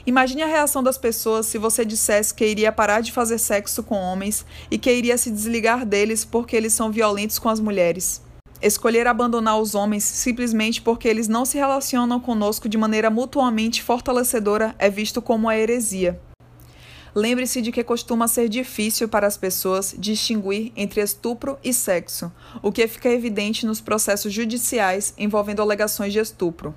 Imagine 0.06 0.44
a 0.44 0.46
reação 0.46 0.80
das 0.80 0.96
pessoas 0.96 1.46
se 1.46 1.58
você 1.58 1.84
dissesse 1.84 2.32
que 2.32 2.46
iria 2.46 2.70
parar 2.70 3.00
de 3.00 3.10
fazer 3.10 3.38
sexo 3.38 3.82
com 3.82 3.96
homens 3.96 4.46
e 4.70 4.78
que 4.78 4.92
iria 4.92 5.18
se 5.18 5.32
desligar 5.32 5.84
deles 5.84 6.24
porque 6.24 6.54
eles 6.54 6.72
são 6.72 6.92
violentos 6.92 7.40
com 7.40 7.48
as 7.48 7.58
mulheres. 7.58 8.22
Escolher 8.64 9.06
abandonar 9.06 9.60
os 9.60 9.74
homens 9.74 10.04
simplesmente 10.04 10.80
porque 10.80 11.06
eles 11.06 11.28
não 11.28 11.44
se 11.44 11.58
relacionam 11.58 12.18
conosco 12.18 12.66
de 12.66 12.78
maneira 12.78 13.10
mutuamente 13.10 13.82
fortalecedora 13.82 14.74
é 14.78 14.88
visto 14.88 15.20
como 15.20 15.44
uma 15.44 15.54
heresia. 15.54 16.18
Lembre-se 17.14 17.60
de 17.60 17.70
que 17.70 17.84
costuma 17.84 18.26
ser 18.26 18.48
difícil 18.48 19.06
para 19.06 19.26
as 19.26 19.36
pessoas 19.36 19.94
distinguir 19.98 20.72
entre 20.74 21.02
estupro 21.02 21.58
e 21.62 21.74
sexo, 21.74 22.32
o 22.62 22.72
que 22.72 22.88
fica 22.88 23.10
evidente 23.10 23.66
nos 23.66 23.82
processos 23.82 24.32
judiciais 24.32 25.12
envolvendo 25.18 25.60
alegações 25.60 26.14
de 26.14 26.18
estupro. 26.18 26.74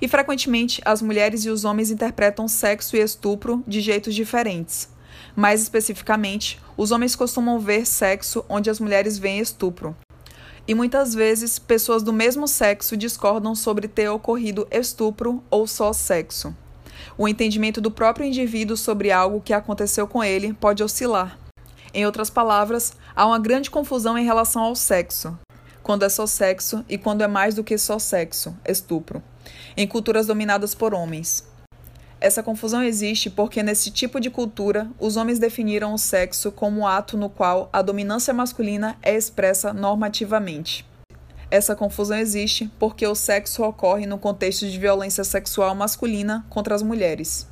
E 0.00 0.08
frequentemente 0.08 0.80
as 0.82 1.02
mulheres 1.02 1.44
e 1.44 1.50
os 1.50 1.62
homens 1.62 1.90
interpretam 1.90 2.48
sexo 2.48 2.96
e 2.96 3.00
estupro 3.00 3.62
de 3.68 3.82
jeitos 3.82 4.14
diferentes. 4.14 4.88
Mais 5.36 5.60
especificamente, 5.60 6.58
os 6.74 6.90
homens 6.90 7.14
costumam 7.14 7.60
ver 7.60 7.86
sexo 7.86 8.42
onde 8.48 8.70
as 8.70 8.80
mulheres 8.80 9.18
veem 9.18 9.40
estupro. 9.40 9.94
E 10.68 10.74
muitas 10.74 11.14
vezes 11.14 11.58
pessoas 11.58 12.02
do 12.02 12.12
mesmo 12.12 12.46
sexo 12.46 12.94
discordam 12.94 13.54
sobre 13.54 13.88
ter 13.88 14.10
ocorrido 14.10 14.68
estupro 14.70 15.42
ou 15.50 15.66
só 15.66 15.94
sexo. 15.94 16.54
O 17.16 17.26
entendimento 17.26 17.80
do 17.80 17.90
próprio 17.90 18.26
indivíduo 18.26 18.76
sobre 18.76 19.10
algo 19.10 19.40
que 19.40 19.54
aconteceu 19.54 20.06
com 20.06 20.22
ele 20.22 20.52
pode 20.52 20.82
oscilar. 20.82 21.38
Em 21.94 22.04
outras 22.04 22.28
palavras, 22.28 22.92
há 23.16 23.24
uma 23.24 23.38
grande 23.38 23.70
confusão 23.70 24.18
em 24.18 24.26
relação 24.26 24.60
ao 24.60 24.76
sexo, 24.76 25.38
quando 25.82 26.02
é 26.02 26.08
só 26.10 26.26
sexo 26.26 26.84
e 26.86 26.98
quando 26.98 27.22
é 27.22 27.26
mais 27.26 27.54
do 27.54 27.64
que 27.64 27.78
só 27.78 27.98
sexo, 27.98 28.54
estupro, 28.66 29.22
em 29.74 29.88
culturas 29.88 30.26
dominadas 30.26 30.74
por 30.74 30.92
homens. 30.92 31.47
Essa 32.20 32.42
confusão 32.42 32.82
existe 32.82 33.30
porque, 33.30 33.62
nesse 33.62 33.92
tipo 33.92 34.18
de 34.18 34.28
cultura, 34.28 34.88
os 34.98 35.16
homens 35.16 35.38
definiram 35.38 35.94
o 35.94 35.98
sexo 35.98 36.50
como 36.50 36.80
um 36.80 36.86
ato 36.86 37.16
no 37.16 37.30
qual 37.30 37.68
a 37.72 37.80
dominância 37.80 38.34
masculina 38.34 38.96
é 39.02 39.14
expressa 39.14 39.72
normativamente. 39.72 40.84
Essa 41.50 41.76
confusão 41.76 42.18
existe 42.18 42.70
porque 42.78 43.06
o 43.06 43.14
sexo 43.14 43.62
ocorre 43.62 44.04
no 44.04 44.18
contexto 44.18 44.68
de 44.68 44.78
violência 44.78 45.22
sexual 45.22 45.74
masculina 45.74 46.44
contra 46.50 46.74
as 46.74 46.82
mulheres. 46.82 47.46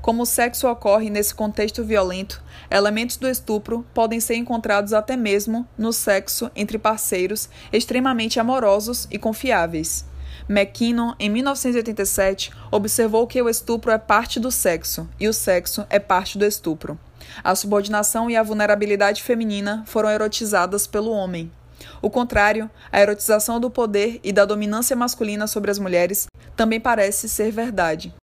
Como 0.00 0.22
o 0.22 0.26
sexo 0.26 0.66
ocorre 0.66 1.10
nesse 1.10 1.34
contexto 1.34 1.84
violento, 1.84 2.42
elementos 2.70 3.18
do 3.18 3.28
estupro 3.28 3.84
podem 3.92 4.20
ser 4.20 4.36
encontrados 4.36 4.94
até 4.94 5.16
mesmo 5.16 5.68
no 5.76 5.92
sexo 5.92 6.50
entre 6.56 6.78
parceiros 6.78 7.48
extremamente 7.70 8.40
amorosos 8.40 9.06
e 9.10 9.18
confiáveis. 9.18 10.06
McKinnon, 10.48 11.14
em 11.18 11.28
1987, 11.28 12.52
observou 12.70 13.26
que 13.26 13.40
o 13.42 13.48
estupro 13.48 13.90
é 13.90 13.98
parte 13.98 14.40
do 14.40 14.50
sexo 14.50 15.08
e 15.20 15.28
o 15.28 15.32
sexo 15.32 15.86
é 15.90 15.98
parte 15.98 16.38
do 16.38 16.44
estupro. 16.44 16.98
A 17.44 17.54
subordinação 17.54 18.30
e 18.30 18.36
a 18.36 18.42
vulnerabilidade 18.42 19.22
feminina 19.22 19.84
foram 19.86 20.08
erotizadas 20.08 20.86
pelo 20.86 21.10
homem. 21.10 21.52
O 22.00 22.08
contrário, 22.08 22.70
a 22.90 23.00
erotização 23.00 23.60
do 23.60 23.70
poder 23.70 24.20
e 24.24 24.32
da 24.32 24.44
dominância 24.44 24.96
masculina 24.96 25.46
sobre 25.46 25.70
as 25.70 25.78
mulheres 25.78 26.26
também 26.56 26.80
parece 26.80 27.28
ser 27.28 27.50
verdade. 27.50 28.14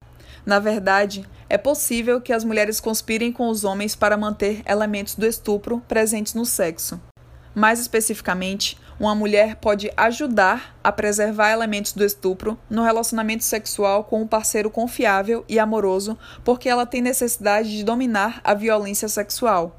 Na 0.45 0.59
verdade, 0.59 1.27
é 1.47 1.57
possível 1.57 2.19
que 2.19 2.33
as 2.33 2.43
mulheres 2.43 2.79
conspirem 2.79 3.31
com 3.31 3.49
os 3.49 3.63
homens 3.63 3.95
para 3.95 4.17
manter 4.17 4.61
elementos 4.65 5.15
do 5.15 5.25
estupro 5.25 5.81
presentes 5.87 6.33
no 6.33 6.45
sexo. 6.45 6.99
Mais 7.53 7.79
especificamente, 7.79 8.77
uma 8.99 9.13
mulher 9.13 9.57
pode 9.57 9.91
ajudar 9.97 10.75
a 10.83 10.91
preservar 10.91 11.51
elementos 11.51 11.93
do 11.93 12.03
estupro 12.03 12.57
no 12.69 12.83
relacionamento 12.83 13.43
sexual 13.43 14.03
com 14.03 14.21
um 14.21 14.27
parceiro 14.27 14.69
confiável 14.69 15.43
e 15.49 15.59
amoroso, 15.59 16.17
porque 16.43 16.69
ela 16.69 16.85
tem 16.85 17.01
necessidade 17.01 17.75
de 17.75 17.83
dominar 17.83 18.39
a 18.43 18.53
violência 18.53 19.09
sexual. 19.09 19.75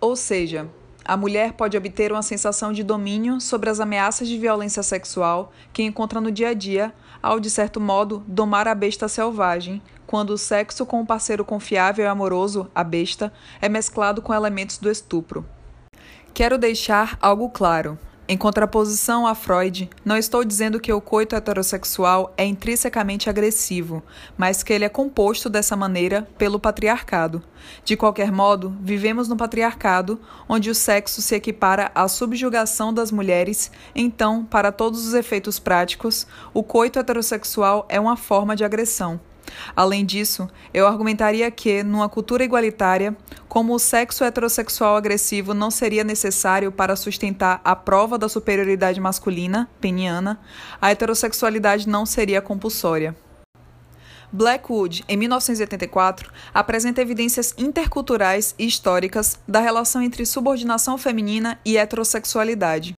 Ou 0.00 0.16
seja, 0.16 0.68
a 1.04 1.16
mulher 1.16 1.52
pode 1.52 1.76
obter 1.76 2.12
uma 2.12 2.22
sensação 2.22 2.72
de 2.72 2.82
domínio 2.82 3.40
sobre 3.40 3.70
as 3.70 3.80
ameaças 3.80 4.28
de 4.28 4.38
violência 4.38 4.82
sexual 4.82 5.52
que 5.72 5.82
encontra 5.82 6.20
no 6.20 6.30
dia 6.30 6.48
a 6.48 6.54
dia, 6.54 6.92
ao, 7.22 7.40
de 7.40 7.48
certo 7.48 7.80
modo, 7.80 8.22
domar 8.26 8.68
a 8.68 8.74
besta 8.74 9.08
selvagem, 9.08 9.82
quando 10.06 10.30
o 10.30 10.38
sexo 10.38 10.84
com 10.84 11.00
um 11.00 11.06
parceiro 11.06 11.44
confiável 11.44 12.04
e 12.04 12.08
amoroso, 12.08 12.70
a 12.74 12.84
besta, 12.84 13.32
é 13.60 13.68
mesclado 13.68 14.20
com 14.20 14.34
elementos 14.34 14.76
do 14.76 14.90
estupro. 14.90 15.44
Quero 16.34 16.58
deixar 16.58 17.16
algo 17.22 17.48
claro. 17.48 17.96
Em 18.26 18.36
contraposição 18.36 19.24
a 19.24 19.36
Freud, 19.36 19.88
não 20.04 20.16
estou 20.16 20.44
dizendo 20.44 20.80
que 20.80 20.92
o 20.92 21.00
coito 21.00 21.36
heterossexual 21.36 22.34
é 22.36 22.44
intrinsecamente 22.44 23.30
agressivo, 23.30 24.02
mas 24.36 24.60
que 24.60 24.72
ele 24.72 24.84
é 24.84 24.88
composto 24.88 25.48
dessa 25.48 25.76
maneira 25.76 26.26
pelo 26.36 26.58
patriarcado. 26.58 27.40
De 27.84 27.96
qualquer 27.96 28.32
modo, 28.32 28.76
vivemos 28.80 29.28
no 29.28 29.36
patriarcado, 29.36 30.20
onde 30.48 30.70
o 30.70 30.74
sexo 30.74 31.22
se 31.22 31.36
equipara 31.36 31.92
à 31.94 32.08
subjugação 32.08 32.92
das 32.92 33.12
mulheres, 33.12 33.70
então, 33.94 34.44
para 34.44 34.72
todos 34.72 35.06
os 35.06 35.14
efeitos 35.14 35.60
práticos, 35.60 36.26
o 36.52 36.64
coito 36.64 36.98
heterossexual 36.98 37.86
é 37.88 38.00
uma 38.00 38.16
forma 38.16 38.56
de 38.56 38.64
agressão. 38.64 39.20
Além 39.74 40.04
disso, 40.04 40.48
eu 40.72 40.86
argumentaria 40.86 41.50
que, 41.50 41.82
numa 41.82 42.08
cultura 42.08 42.44
igualitária, 42.44 43.16
como 43.48 43.74
o 43.74 43.78
sexo 43.78 44.24
heterossexual 44.24 44.96
agressivo 44.96 45.54
não 45.54 45.70
seria 45.70 46.04
necessário 46.04 46.72
para 46.72 46.96
sustentar 46.96 47.60
a 47.64 47.76
prova 47.76 48.18
da 48.18 48.28
superioridade 48.28 49.00
masculina, 49.00 49.68
peniana, 49.80 50.40
a 50.80 50.90
heterossexualidade 50.90 51.88
não 51.88 52.04
seria 52.04 52.40
compulsória. 52.40 53.14
Blackwood, 54.32 55.04
em 55.08 55.16
1984, 55.16 56.32
apresenta 56.52 57.00
evidências 57.00 57.54
interculturais 57.56 58.52
e 58.58 58.66
históricas 58.66 59.38
da 59.46 59.60
relação 59.60 60.02
entre 60.02 60.26
subordinação 60.26 60.98
feminina 60.98 61.56
e 61.64 61.76
heterossexualidade. 61.76 62.94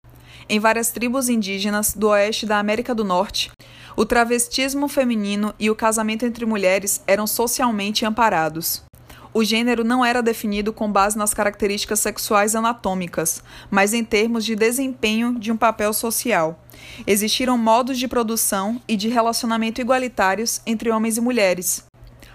Em 0.48 0.58
várias 0.58 0.90
tribos 0.90 1.28
indígenas 1.28 1.92
do 1.92 2.08
oeste 2.08 2.46
da 2.46 2.58
América 2.58 2.94
do 2.94 3.04
Norte, 3.04 3.50
o 3.96 4.04
travestismo 4.04 4.88
feminino 4.88 5.54
e 5.58 5.70
o 5.70 5.74
casamento 5.74 6.26
entre 6.26 6.44
mulheres 6.44 7.02
eram 7.06 7.26
socialmente 7.26 8.04
amparados. 8.04 8.84
O 9.32 9.42
gênero 9.42 9.84
não 9.84 10.04
era 10.04 10.22
definido 10.22 10.72
com 10.72 10.90
base 10.90 11.16
nas 11.16 11.32
características 11.32 12.00
sexuais 12.00 12.54
anatômicas, 12.54 13.42
mas 13.70 13.94
em 13.94 14.04
termos 14.04 14.44
de 14.44 14.54
desempenho 14.54 15.38
de 15.38 15.50
um 15.50 15.56
papel 15.56 15.92
social. 15.92 16.62
Existiram 17.06 17.56
modos 17.56 17.98
de 17.98 18.06
produção 18.06 18.80
e 18.86 18.96
de 18.96 19.08
relacionamento 19.08 19.80
igualitários 19.80 20.60
entre 20.66 20.90
homens 20.90 21.16
e 21.16 21.20
mulheres. 21.20 21.84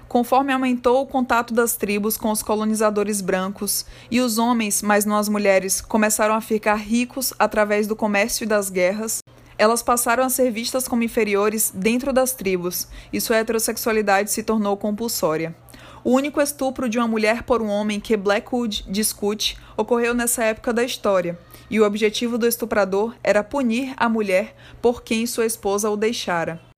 Conforme 0.08 0.52
aumentou 0.52 1.02
o 1.02 1.08
contato 1.08 1.54
das 1.54 1.76
tribos 1.76 2.18
com 2.18 2.32
os 2.32 2.44
colonizadores 2.44 3.22
brancos 3.22 3.86
e 4.10 4.20
os 4.20 4.38
homens, 4.38 4.82
mas 4.82 5.06
não 5.06 5.16
as 5.16 5.30
mulheres, 5.30 5.80
começaram 5.80 6.36
a 6.36 6.42
ficar 6.42 6.76
ricos 6.76 7.34
através 7.40 7.88
do 7.88 7.96
comércio 7.96 8.44
e 8.44 8.48
das 8.48 8.70
guerras, 8.70 9.22
elas 9.62 9.84
passaram 9.84 10.24
a 10.24 10.30
ser 10.30 10.50
vistas 10.50 10.88
como 10.88 11.04
inferiores 11.04 11.72
dentro 11.72 12.12
das 12.12 12.34
tribos 12.34 12.88
e 13.14 13.22
sua 13.22 13.38
heterossexualidade 13.38 14.32
se 14.32 14.42
tornou 14.42 14.76
compulsória. 14.76 15.56
O 16.04 16.14
único 16.14 16.42
estupro 16.42 16.90
de 16.90 16.98
uma 16.98 17.08
mulher 17.08 17.44
por 17.44 17.62
um 17.62 17.68
homem 17.68 18.00
que 18.00 18.18
Blackwood 18.18 18.84
discute 18.90 19.60
ocorreu 19.78 20.16
nessa 20.16 20.44
época 20.44 20.74
da 20.74 20.84
história, 20.84 21.38
e 21.70 21.80
o 21.80 21.86
objetivo 21.86 22.40
do 22.40 22.48
estuprador 22.48 23.14
era 23.24 23.44
punir 23.44 23.94
a 23.98 24.10
mulher 24.10 24.56
por 24.82 25.04
quem 25.04 25.28
sua 25.28 25.46
esposa 25.46 25.92
o 25.92 25.96
deixara. 25.96 26.71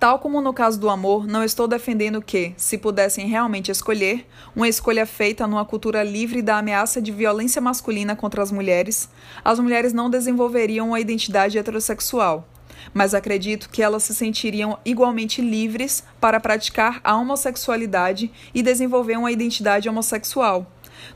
Tal 0.00 0.18
como 0.18 0.40
no 0.40 0.54
caso 0.54 0.80
do 0.80 0.88
amor, 0.88 1.26
não 1.26 1.44
estou 1.44 1.68
defendendo 1.68 2.22
que, 2.22 2.54
se 2.56 2.78
pudessem 2.78 3.28
realmente 3.28 3.70
escolher, 3.70 4.26
uma 4.56 4.66
escolha 4.66 5.04
feita 5.04 5.46
numa 5.46 5.62
cultura 5.62 6.02
livre 6.02 6.40
da 6.40 6.56
ameaça 6.56 7.02
de 7.02 7.12
violência 7.12 7.60
masculina 7.60 8.16
contra 8.16 8.42
as 8.42 8.50
mulheres, 8.50 9.10
as 9.44 9.58
mulheres 9.58 9.92
não 9.92 10.08
desenvolveriam 10.08 10.88
uma 10.88 11.00
identidade 11.00 11.58
heterossexual. 11.58 12.48
Mas 12.94 13.12
acredito 13.12 13.68
que 13.68 13.82
elas 13.82 14.02
se 14.02 14.14
sentiriam 14.14 14.78
igualmente 14.86 15.42
livres 15.42 16.02
para 16.18 16.40
praticar 16.40 16.98
a 17.04 17.14
homossexualidade 17.14 18.32
e 18.54 18.62
desenvolver 18.62 19.18
uma 19.18 19.30
identidade 19.30 19.86
homossexual. 19.86 20.66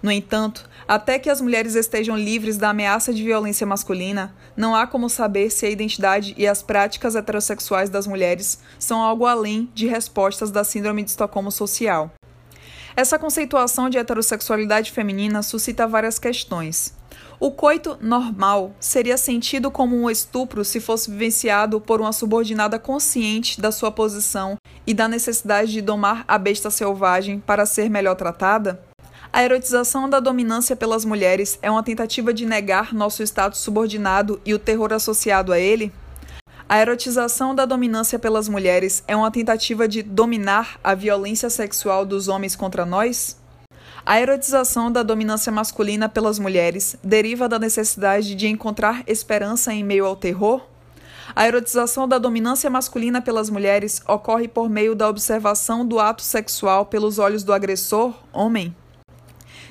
No 0.02 0.10
entanto, 0.10 0.68
até 0.86 1.18
que 1.18 1.30
as 1.30 1.40
mulheres 1.40 1.74
estejam 1.74 2.16
livres 2.16 2.56
da 2.56 2.70
ameaça 2.70 3.12
de 3.12 3.22
violência 3.22 3.66
masculina, 3.66 4.34
não 4.56 4.74
há 4.74 4.86
como 4.86 5.08
saber 5.08 5.50
se 5.50 5.66
a 5.66 5.70
identidade 5.70 6.34
e 6.36 6.46
as 6.46 6.62
práticas 6.62 7.16
heterossexuais 7.16 7.88
das 7.88 8.06
mulheres 8.06 8.58
são 8.78 9.02
algo 9.02 9.26
além 9.26 9.70
de 9.74 9.86
respostas 9.86 10.50
da 10.50 10.64
Síndrome 10.64 11.02
de 11.02 11.10
Estocolmo 11.10 11.50
social. 11.50 12.12
Essa 12.96 13.18
conceituação 13.18 13.90
de 13.90 13.98
heterossexualidade 13.98 14.92
feminina 14.92 15.42
suscita 15.42 15.86
várias 15.86 16.18
questões. 16.18 16.94
O 17.40 17.50
coito 17.50 17.98
normal 18.00 18.72
seria 18.78 19.16
sentido 19.16 19.70
como 19.70 19.96
um 19.96 20.08
estupro 20.08 20.64
se 20.64 20.80
fosse 20.80 21.10
vivenciado 21.10 21.80
por 21.80 22.00
uma 22.00 22.12
subordinada 22.12 22.78
consciente 22.78 23.60
da 23.60 23.72
sua 23.72 23.90
posição 23.90 24.56
e 24.86 24.94
da 24.94 25.08
necessidade 25.08 25.72
de 25.72 25.80
domar 25.80 26.24
a 26.28 26.38
besta 26.38 26.70
selvagem 26.70 27.40
para 27.40 27.66
ser 27.66 27.90
melhor 27.90 28.14
tratada? 28.14 28.80
A 29.34 29.42
erotização 29.42 30.08
da 30.08 30.20
dominância 30.20 30.76
pelas 30.76 31.04
mulheres 31.04 31.58
é 31.60 31.68
uma 31.68 31.82
tentativa 31.82 32.32
de 32.32 32.46
negar 32.46 32.94
nosso 32.94 33.20
status 33.20 33.58
subordinado 33.58 34.40
e 34.46 34.54
o 34.54 34.60
terror 34.60 34.92
associado 34.92 35.52
a 35.52 35.58
ele? 35.58 35.92
A 36.68 36.78
erotização 36.78 37.52
da 37.52 37.66
dominância 37.66 38.16
pelas 38.16 38.48
mulheres 38.48 39.02
é 39.08 39.16
uma 39.16 39.32
tentativa 39.32 39.88
de 39.88 40.04
dominar 40.04 40.78
a 40.84 40.94
violência 40.94 41.50
sexual 41.50 42.06
dos 42.06 42.28
homens 42.28 42.54
contra 42.54 42.86
nós? 42.86 43.36
A 44.06 44.20
erotização 44.20 44.92
da 44.92 45.02
dominância 45.02 45.50
masculina 45.50 46.08
pelas 46.08 46.38
mulheres 46.38 46.96
deriva 47.02 47.48
da 47.48 47.58
necessidade 47.58 48.36
de 48.36 48.46
encontrar 48.46 49.02
esperança 49.04 49.72
em 49.72 49.82
meio 49.82 50.06
ao 50.06 50.14
terror? 50.14 50.64
A 51.34 51.44
erotização 51.44 52.06
da 52.06 52.18
dominância 52.18 52.70
masculina 52.70 53.20
pelas 53.20 53.50
mulheres 53.50 54.00
ocorre 54.06 54.46
por 54.46 54.70
meio 54.70 54.94
da 54.94 55.08
observação 55.08 55.84
do 55.84 55.98
ato 55.98 56.22
sexual 56.22 56.86
pelos 56.86 57.18
olhos 57.18 57.42
do 57.42 57.52
agressor, 57.52 58.14
homem? 58.32 58.72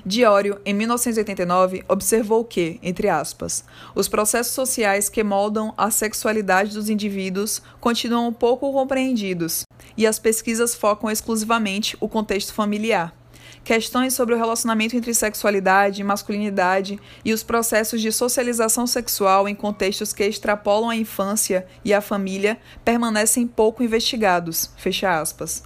Diório, 0.06 0.60
em 0.66 0.74
1989, 0.74 1.86
observou 1.88 2.44
que, 2.44 2.78
entre 2.84 3.08
aspas, 3.08 3.63
os 3.96 4.10
processos 4.10 4.54
sociais 4.54 5.08
que 5.08 5.24
moldam 5.24 5.74
a 5.78 5.89
sexualidade 5.89 6.74
dos 6.74 6.89
indivíduos 6.89 7.62
continuam 7.80 8.34
pouco 8.34 8.70
compreendidos 8.74 9.63
e 9.96 10.06
as 10.06 10.20
pesquisas 10.20 10.76
focam 10.76 11.10
exclusivamente 11.10 11.96
o 12.02 12.10
contexto 12.10 12.54
familiar. 12.54 13.16
Questões 13.63 14.13
sobre 14.13 14.36
o 14.36 14.38
relacionamento 14.38 14.98
entre 14.98 15.13
sexualidade 15.13 16.02
e 16.02 16.04
masculinidade 16.04 17.00
e 17.24 17.32
os 17.32 17.42
processos 17.42 18.02
de 18.02 18.12
socialização 18.12 18.86
sexual 18.86 19.48
em 19.48 19.56
contextos 19.56 20.12
que 20.12 20.26
extrapolam 20.26 20.89
a 20.89 20.98
infância 20.98 21.66
e 21.86 21.94
a 21.94 22.02
família 22.02 22.60
permanecem 22.84 23.48
pouco 23.48 23.82
investigados. 23.82 24.70
Fecha 24.76 25.18
aspas. 25.18 25.63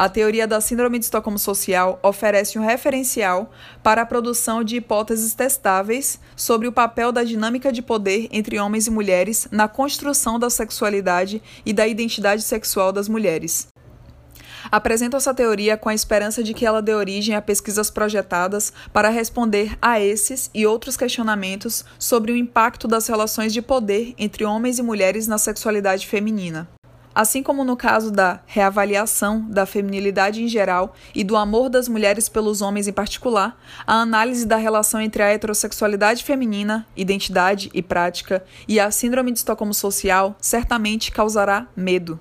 A 0.00 0.08
teoria 0.08 0.46
da 0.46 0.62
Síndrome 0.62 0.98
de 0.98 1.04
Estocolmo 1.04 1.38
Social 1.38 2.00
oferece 2.02 2.58
um 2.58 2.64
referencial 2.64 3.50
para 3.82 4.00
a 4.00 4.06
produção 4.06 4.64
de 4.64 4.76
hipóteses 4.76 5.34
testáveis 5.34 6.18
sobre 6.34 6.66
o 6.66 6.72
papel 6.72 7.12
da 7.12 7.22
dinâmica 7.22 7.70
de 7.70 7.82
poder 7.82 8.26
entre 8.32 8.58
homens 8.58 8.86
e 8.86 8.90
mulheres 8.90 9.46
na 9.50 9.68
construção 9.68 10.38
da 10.38 10.48
sexualidade 10.48 11.42
e 11.66 11.74
da 11.74 11.86
identidade 11.86 12.40
sexual 12.40 12.92
das 12.92 13.10
mulheres. 13.10 13.68
Apresenta 14.72 15.18
essa 15.18 15.34
teoria 15.34 15.76
com 15.76 15.90
a 15.90 15.94
esperança 15.94 16.42
de 16.42 16.54
que 16.54 16.64
ela 16.64 16.80
dê 16.80 16.94
origem 16.94 17.36
a 17.36 17.42
pesquisas 17.42 17.90
projetadas 17.90 18.72
para 18.94 19.10
responder 19.10 19.76
a 19.82 20.00
esses 20.00 20.50
e 20.54 20.66
outros 20.66 20.96
questionamentos 20.96 21.84
sobre 21.98 22.32
o 22.32 22.36
impacto 22.36 22.88
das 22.88 23.06
relações 23.06 23.52
de 23.52 23.60
poder 23.60 24.14
entre 24.16 24.46
homens 24.46 24.78
e 24.78 24.82
mulheres 24.82 25.26
na 25.26 25.36
sexualidade 25.36 26.06
feminina. 26.06 26.66
Assim 27.20 27.42
como 27.42 27.66
no 27.66 27.76
caso 27.76 28.10
da 28.10 28.40
reavaliação 28.46 29.44
da 29.46 29.66
feminilidade 29.66 30.42
em 30.42 30.48
geral 30.48 30.94
e 31.14 31.22
do 31.22 31.36
amor 31.36 31.68
das 31.68 31.86
mulheres 31.86 32.30
pelos 32.30 32.62
homens 32.62 32.88
em 32.88 32.94
particular, 32.94 33.60
a 33.86 33.96
análise 33.96 34.46
da 34.46 34.56
relação 34.56 34.98
entre 34.98 35.22
a 35.22 35.26
heterossexualidade 35.26 36.24
feminina, 36.24 36.86
identidade 36.96 37.68
e 37.74 37.82
prática, 37.82 38.42
e 38.66 38.80
a 38.80 38.90
síndrome 38.90 39.32
de 39.32 39.38
Estocolmo 39.40 39.74
social 39.74 40.34
certamente 40.40 41.12
causará 41.12 41.66
medo. 41.76 42.18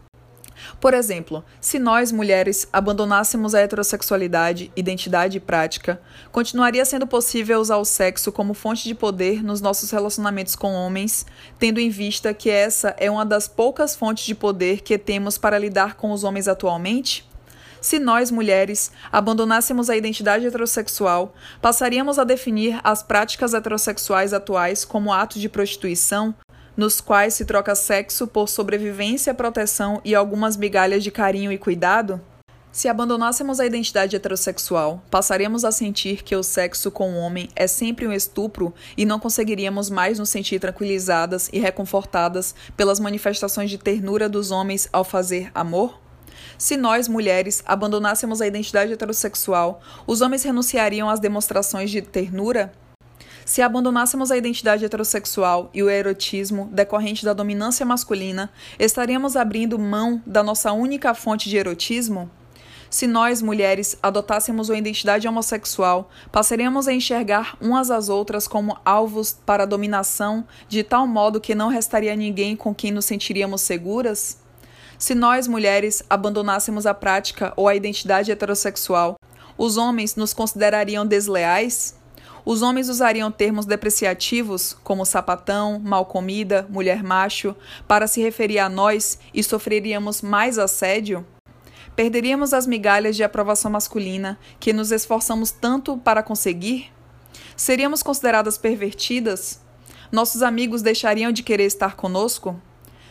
Por 0.79 0.93
exemplo, 0.93 1.43
se 1.59 1.79
nós, 1.79 2.11
mulheres, 2.11 2.67
abandonássemos 2.71 3.53
a 3.53 3.59
heterossexualidade, 3.59 4.71
identidade 4.75 5.37
e 5.37 5.39
prática, 5.39 6.01
continuaria 6.31 6.85
sendo 6.85 7.07
possível 7.07 7.59
usar 7.59 7.77
o 7.77 7.85
sexo 7.85 8.31
como 8.31 8.53
fonte 8.53 8.83
de 8.87 8.95
poder 8.95 9.43
nos 9.43 9.61
nossos 9.61 9.91
relacionamentos 9.91 10.55
com 10.55 10.73
homens, 10.73 11.25
tendo 11.57 11.79
em 11.79 11.89
vista 11.89 12.33
que 12.33 12.49
essa 12.49 12.95
é 12.97 13.09
uma 13.09 13.25
das 13.25 13.47
poucas 13.47 13.95
fontes 13.95 14.25
de 14.25 14.35
poder 14.35 14.81
que 14.81 14.97
temos 14.97 15.37
para 15.37 15.57
lidar 15.57 15.95
com 15.95 16.11
os 16.11 16.23
homens 16.23 16.47
atualmente? 16.47 17.29
Se 17.81 17.97
nós, 17.97 18.29
mulheres, 18.29 18.91
abandonássemos 19.11 19.89
a 19.89 19.95
identidade 19.95 20.45
heterossexual, 20.45 21.33
passaríamos 21.61 22.19
a 22.19 22.25
definir 22.25 22.79
as 22.83 23.01
práticas 23.01 23.53
heterossexuais 23.53 24.33
atuais 24.33 24.83
como 24.83 25.13
atos 25.13 25.41
de 25.41 25.47
prostituição, 25.47 26.35
nos 26.79 27.01
quais 27.01 27.33
se 27.33 27.43
troca 27.43 27.75
sexo 27.75 28.25
por 28.25 28.47
sobrevivência, 28.47 29.33
proteção 29.33 29.99
e 30.05 30.15
algumas 30.15 30.55
migalhas 30.55 31.03
de 31.03 31.11
carinho 31.11 31.51
e 31.51 31.57
cuidado? 31.57 32.21
Se 32.71 32.87
abandonássemos 32.87 33.59
a 33.59 33.65
identidade 33.65 34.15
heterossexual, 34.15 35.03
passaríamos 35.11 35.65
a 35.65 35.73
sentir 35.73 36.23
que 36.23 36.33
o 36.33 36.41
sexo 36.41 36.89
com 36.89 37.11
o 37.11 37.17
homem 37.17 37.49
é 37.53 37.67
sempre 37.67 38.07
um 38.07 38.13
estupro 38.13 38.73
e 38.95 39.05
não 39.05 39.19
conseguiríamos 39.19 39.89
mais 39.89 40.19
nos 40.19 40.29
sentir 40.29 40.57
tranquilizadas 40.57 41.49
e 41.51 41.59
reconfortadas 41.59 42.55
pelas 42.77 42.97
manifestações 42.97 43.69
de 43.69 43.77
ternura 43.77 44.29
dos 44.29 44.49
homens 44.49 44.87
ao 44.93 45.03
fazer 45.03 45.51
amor? 45.53 45.99
Se 46.57 46.77
nós, 46.77 47.09
mulheres, 47.09 47.61
abandonássemos 47.65 48.39
a 48.39 48.47
identidade 48.47 48.93
heterossexual, 48.93 49.81
os 50.07 50.21
homens 50.21 50.43
renunciariam 50.43 51.09
às 51.09 51.19
demonstrações 51.19 51.91
de 51.91 52.01
ternura? 52.01 52.71
Se 53.49 53.63
abandonássemos 53.63 54.29
a 54.29 54.37
identidade 54.37 54.85
heterossexual 54.85 55.71
e 55.73 55.81
o 55.81 55.89
erotismo 55.89 56.69
decorrente 56.71 57.25
da 57.25 57.33
dominância 57.33 57.83
masculina, 57.83 58.51
estaríamos 58.77 59.35
abrindo 59.35 59.79
mão 59.79 60.21
da 60.23 60.43
nossa 60.43 60.71
única 60.71 61.15
fonte 61.15 61.49
de 61.49 61.57
erotismo? 61.57 62.29
Se 62.91 63.07
nós, 63.07 63.41
mulheres, 63.41 63.97
adotássemos 64.03 64.69
uma 64.69 64.77
identidade 64.77 65.27
homossexual, 65.27 66.11
passaríamos 66.31 66.87
a 66.87 66.93
enxergar 66.93 67.57
umas 67.59 67.89
às 67.89 68.07
outras 68.07 68.47
como 68.47 68.77
alvos 68.85 69.35
para 69.43 69.63
a 69.63 69.65
dominação, 69.65 70.45
de 70.67 70.83
tal 70.83 71.07
modo 71.07 71.41
que 71.41 71.55
não 71.55 71.69
restaria 71.69 72.15
ninguém 72.15 72.55
com 72.55 72.71
quem 72.71 72.91
nos 72.91 73.05
sentiríamos 73.05 73.61
seguras? 73.61 74.37
Se 74.95 75.15
nós, 75.15 75.47
mulheres, 75.47 76.03
abandonássemos 76.07 76.85
a 76.85 76.93
prática 76.93 77.51
ou 77.55 77.67
a 77.67 77.73
identidade 77.73 78.31
heterossexual, 78.31 79.15
os 79.57 79.75
homens 79.75 80.15
nos 80.15 80.35
considerariam 80.35 81.03
desleais? 81.03 81.98
Os 82.49 82.63
homens 82.63 82.89
usariam 82.89 83.31
termos 83.31 83.67
depreciativos, 83.67 84.75
como 84.83 85.05
sapatão, 85.05 85.77
mal 85.77 86.07
comida, 86.07 86.65
mulher 86.67 87.03
macho, 87.03 87.55
para 87.87 88.07
se 88.07 88.23
referir 88.23 88.57
a 88.57 88.67
nós 88.67 89.19
e 89.31 89.43
sofreríamos 89.43 90.23
mais 90.23 90.57
assédio? 90.57 91.23
Perderíamos 91.95 92.51
as 92.51 92.65
migalhas 92.65 93.15
de 93.15 93.23
aprovação 93.23 93.69
masculina 93.69 94.35
que 94.59 94.73
nos 94.73 94.91
esforçamos 94.91 95.51
tanto 95.51 95.95
para 95.99 96.23
conseguir? 96.23 96.91
Seríamos 97.55 98.01
consideradas 98.01 98.57
pervertidas? 98.57 99.61
Nossos 100.11 100.41
amigos 100.41 100.81
deixariam 100.81 101.31
de 101.31 101.43
querer 101.43 101.65
estar 101.65 101.95
conosco? 101.95 102.59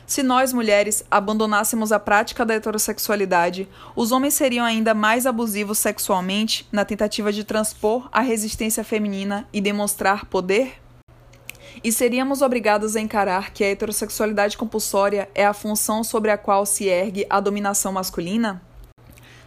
Se 0.09 0.23
nós, 0.23 0.55
mulheres, 0.55 1.05
abandonássemos 1.11 1.93
a 1.93 1.99
prática 1.99 2.43
da 2.43 2.55
heterossexualidade, 2.55 3.69
os 3.95 4.11
homens 4.11 4.33
seriam 4.33 4.65
ainda 4.65 4.95
mais 4.95 5.27
abusivos 5.27 5.77
sexualmente 5.77 6.67
na 6.73 6.83
tentativa 6.83 7.31
de 7.31 7.45
transpor 7.45 8.09
a 8.11 8.23
resistência 8.23 8.83
feminina 8.83 9.47
e 9.53 9.61
demonstrar 9.61 10.25
poder? 10.25 10.81
E 11.85 11.93
seríamos 11.93 12.41
obrigados 12.41 12.97
a 12.97 13.01
encarar 13.03 13.53
que 13.53 13.63
a 13.63 13.69
heterossexualidade 13.69 14.57
compulsória 14.57 15.29
é 15.35 15.45
a 15.45 15.53
função 15.53 16.03
sobre 16.03 16.31
a 16.31 16.39
qual 16.39 16.65
se 16.65 16.87
ergue 16.87 17.27
a 17.29 17.39
dominação 17.39 17.93
masculina? 17.93 18.63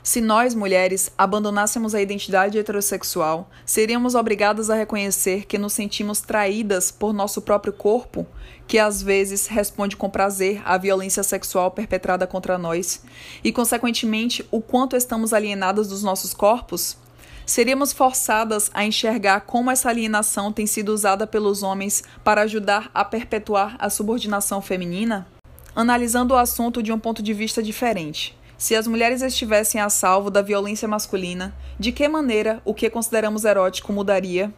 Se 0.03 0.19
nós, 0.19 0.55
mulheres, 0.55 1.11
abandonássemos 1.15 1.93
a 1.93 2.01
identidade 2.01 2.57
heterossexual, 2.57 3.47
seríamos 3.63 4.15
obrigadas 4.15 4.71
a 4.71 4.75
reconhecer 4.75 5.45
que 5.45 5.59
nos 5.59 5.73
sentimos 5.73 6.21
traídas 6.21 6.89
por 6.89 7.13
nosso 7.13 7.39
próprio 7.39 7.71
corpo, 7.71 8.25
que 8.65 8.79
às 8.79 9.03
vezes 9.03 9.45
responde 9.45 9.95
com 9.95 10.09
prazer 10.09 10.59
à 10.65 10.75
violência 10.75 11.21
sexual 11.21 11.69
perpetrada 11.69 12.25
contra 12.25 12.57
nós, 12.57 13.03
e, 13.43 13.51
consequentemente, 13.51 14.43
o 14.49 14.59
quanto 14.59 14.95
estamos 14.95 15.33
alienadas 15.33 15.87
dos 15.87 16.01
nossos 16.01 16.33
corpos? 16.33 16.97
Seríamos 17.45 17.93
forçadas 17.93 18.71
a 18.73 18.83
enxergar 18.83 19.41
como 19.41 19.69
essa 19.69 19.89
alienação 19.89 20.51
tem 20.51 20.65
sido 20.65 20.89
usada 20.89 21.27
pelos 21.27 21.61
homens 21.61 22.03
para 22.23 22.41
ajudar 22.41 22.89
a 22.91 23.05
perpetuar 23.05 23.75
a 23.77 23.87
subordinação 23.89 24.63
feminina? 24.63 25.27
Analisando 25.75 26.33
o 26.33 26.37
assunto 26.37 26.81
de 26.81 26.91
um 26.91 26.97
ponto 26.99 27.21
de 27.21 27.33
vista 27.33 27.61
diferente. 27.61 28.35
Se 28.61 28.75
as 28.75 28.85
mulheres 28.85 29.23
estivessem 29.23 29.81
a 29.81 29.89
salvo 29.89 30.29
da 30.29 30.43
violência 30.43 30.87
masculina, 30.87 31.51
de 31.79 31.91
que 31.91 32.07
maneira 32.07 32.61
o 32.63 32.75
que 32.75 32.91
consideramos 32.91 33.43
erótico 33.43 33.91
mudaria? 33.91 34.53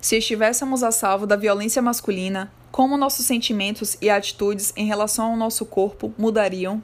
Se 0.00 0.16
estivéssemos 0.16 0.82
a 0.82 0.90
salvo 0.90 1.24
da 1.24 1.36
violência 1.36 1.80
masculina, 1.80 2.52
como 2.72 2.96
nossos 2.96 3.24
sentimentos 3.24 3.96
e 4.00 4.10
atitudes 4.10 4.72
em 4.76 4.86
relação 4.86 5.26
ao 5.26 5.36
nosso 5.36 5.64
corpo 5.64 6.12
mudariam? 6.18 6.82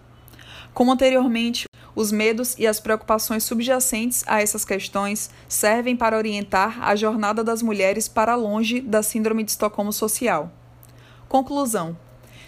Como 0.73 0.93
anteriormente, 0.93 1.65
os 1.97 2.13
medos 2.13 2.57
e 2.57 2.65
as 2.65 2.79
preocupações 2.79 3.43
subjacentes 3.43 4.23
a 4.25 4.41
essas 4.41 4.65
questões 4.65 5.31
servem 5.49 5.97
para 5.97 6.17
orientar 6.17 6.81
a 6.81 6.95
jornada 6.95 7.43
das 7.43 7.61
mulheres 7.61 8.07
para 8.07 8.37
longe 8.37 8.81
da 8.81 9.03
Síndrome 9.03 9.43
de 9.43 9.51
Estocolmo 9.51 9.93
Social. 9.93 10.53
Conclusão: 11.29 11.99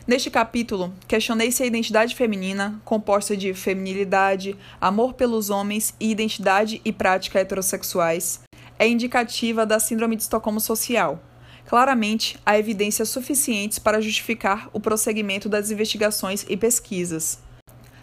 Neste 0.04 0.30
capítulo, 0.30 0.92
questionei 1.06 1.52
se 1.52 1.62
a 1.62 1.66
identidade 1.66 2.16
feminina, 2.16 2.80
composta 2.84 3.36
de 3.36 3.54
feminilidade, 3.54 4.56
amor 4.80 5.14
pelos 5.14 5.48
homens 5.48 5.94
e 6.00 6.10
identidade 6.10 6.80
e 6.84 6.92
prática 6.92 7.38
heterossexuais, 7.38 8.40
é 8.80 8.88
indicativa 8.88 9.64
da 9.64 9.78
Síndrome 9.78 10.16
de 10.16 10.22
Estocolmo 10.22 10.58
Social. 10.58 11.22
Claramente, 11.66 12.36
há 12.44 12.58
evidências 12.58 13.10
suficientes 13.10 13.78
para 13.78 14.00
justificar 14.00 14.68
o 14.72 14.80
prosseguimento 14.80 15.48
das 15.48 15.70
investigações 15.70 16.44
e 16.48 16.56
pesquisas. 16.56 17.38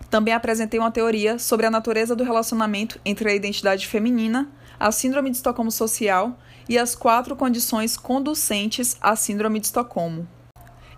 Também 0.09 0.33
apresentei 0.33 0.79
uma 0.79 0.91
teoria 0.91 1.37
sobre 1.37 1.65
a 1.65 1.71
natureza 1.71 2.15
do 2.15 2.23
relacionamento 2.23 2.97
entre 3.03 3.29
a 3.29 3.35
identidade 3.35 3.85
feminina, 3.85 4.49
a 4.79 4.89
Síndrome 4.89 5.29
de 5.31 5.35
Estocolmo 5.35 5.69
Social 5.69 6.39
e 6.69 6.77
as 6.77 6.95
quatro 6.95 7.35
condições 7.35 7.97
conducentes 7.97 8.95
à 9.01 9.17
Síndrome 9.17 9.59
de 9.59 9.65
Estocolmo. 9.65 10.38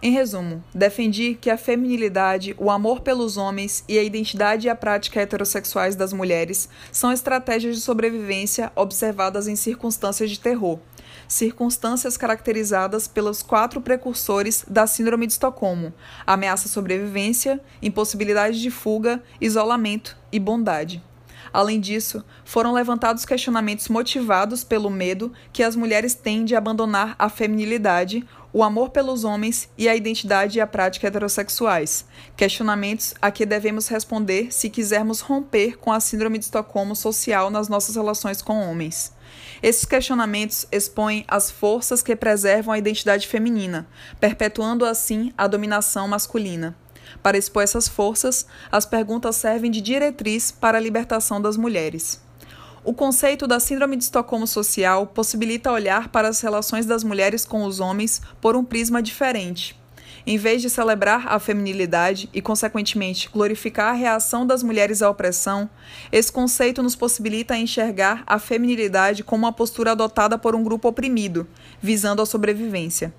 Em 0.03 0.11
resumo, 0.11 0.63
defendi 0.73 1.37
que 1.39 1.47
a 1.47 1.57
feminilidade, 1.57 2.55
o 2.57 2.71
amor 2.71 3.01
pelos 3.01 3.37
homens 3.37 3.83
e 3.87 3.99
a 3.99 4.03
identidade 4.03 4.65
e 4.65 4.69
a 4.69 4.75
prática 4.75 5.21
heterossexuais 5.21 5.95
das 5.95 6.11
mulheres 6.11 6.67
são 6.91 7.11
estratégias 7.11 7.75
de 7.75 7.81
sobrevivência 7.83 8.71
observadas 8.75 9.47
em 9.47 9.55
circunstâncias 9.55 10.31
de 10.31 10.39
terror, 10.39 10.79
circunstâncias 11.27 12.17
caracterizadas 12.17 13.07
pelos 13.07 13.43
quatro 13.43 13.79
precursores 13.79 14.65
da 14.67 14.87
Síndrome 14.87 15.27
de 15.27 15.33
Estocolmo: 15.33 15.93
ameaça 16.25 16.67
à 16.67 16.71
sobrevivência, 16.71 17.61
impossibilidade 17.79 18.59
de 18.59 18.71
fuga, 18.71 19.21
isolamento 19.39 20.17
e 20.31 20.39
bondade. 20.39 21.03
Além 21.53 21.79
disso, 21.79 22.23
foram 22.45 22.73
levantados 22.73 23.25
questionamentos 23.25 23.87
motivados 23.87 24.63
pelo 24.63 24.89
medo 24.89 25.31
que 25.51 25.63
as 25.63 25.75
mulheres 25.75 26.13
têm 26.13 26.45
de 26.45 26.55
abandonar 26.55 27.15
a 27.17 27.29
feminilidade, 27.29 28.25
o 28.53 28.63
amor 28.63 28.89
pelos 28.89 29.23
homens 29.23 29.69
e 29.77 29.87
a 29.87 29.95
identidade 29.95 30.57
e 30.57 30.61
a 30.61 30.67
prática 30.67 31.07
heterossexuais. 31.07 32.05
Questionamentos 32.35 33.13
a 33.21 33.31
que 33.31 33.45
devemos 33.45 33.87
responder 33.87 34.51
se 34.51 34.69
quisermos 34.69 35.21
romper 35.21 35.77
com 35.77 35.91
a 35.91 35.99
síndrome 35.99 36.37
de 36.37 36.45
Estocolmo 36.45 36.95
social 36.95 37.49
nas 37.49 37.69
nossas 37.69 37.95
relações 37.95 38.41
com 38.41 38.59
homens. 38.61 39.13
Esses 39.63 39.85
questionamentos 39.85 40.65
expõem 40.71 41.23
as 41.27 41.49
forças 41.49 42.01
que 42.01 42.15
preservam 42.15 42.73
a 42.73 42.77
identidade 42.77 43.27
feminina, 43.27 43.87
perpetuando 44.19 44.85
assim 44.85 45.31
a 45.37 45.47
dominação 45.47 46.07
masculina. 46.07 46.75
Para 47.21 47.37
expor 47.37 47.63
essas 47.63 47.87
forças, 47.87 48.45
as 48.71 48.85
perguntas 48.85 49.35
servem 49.35 49.71
de 49.71 49.81
diretriz 49.81 50.51
para 50.51 50.77
a 50.77 50.81
libertação 50.81 51.41
das 51.41 51.57
mulheres. 51.57 52.21
O 52.83 52.93
conceito 52.93 53.45
da 53.45 53.59
Síndrome 53.59 53.95
de 53.95 54.05
Estocolmo 54.05 54.47
Social 54.47 55.05
possibilita 55.05 55.71
olhar 55.71 56.09
para 56.09 56.27
as 56.27 56.41
relações 56.41 56.85
das 56.85 57.03
mulheres 57.03 57.45
com 57.45 57.63
os 57.63 57.79
homens 57.79 58.21
por 58.41 58.55
um 58.55 58.63
prisma 58.63 59.03
diferente. 59.03 59.79
Em 60.25 60.37
vez 60.37 60.61
de 60.61 60.69
celebrar 60.69 61.27
a 61.27 61.39
feminilidade 61.39 62.29
e, 62.33 62.41
consequentemente, 62.41 63.29
glorificar 63.29 63.89
a 63.89 63.97
reação 63.97 64.45
das 64.45 64.61
mulheres 64.61 65.01
à 65.01 65.09
opressão, 65.09 65.69
esse 66.11 66.31
conceito 66.31 66.83
nos 66.83 66.95
possibilita 66.95 67.57
enxergar 67.57 68.23
a 68.27 68.37
feminilidade 68.37 69.23
como 69.23 69.45
uma 69.45 69.53
postura 69.53 69.91
adotada 69.91 70.37
por 70.37 70.55
um 70.55 70.63
grupo 70.63 70.87
oprimido, 70.87 71.47
visando 71.81 72.21
a 72.21 72.25
sobrevivência. 72.25 73.13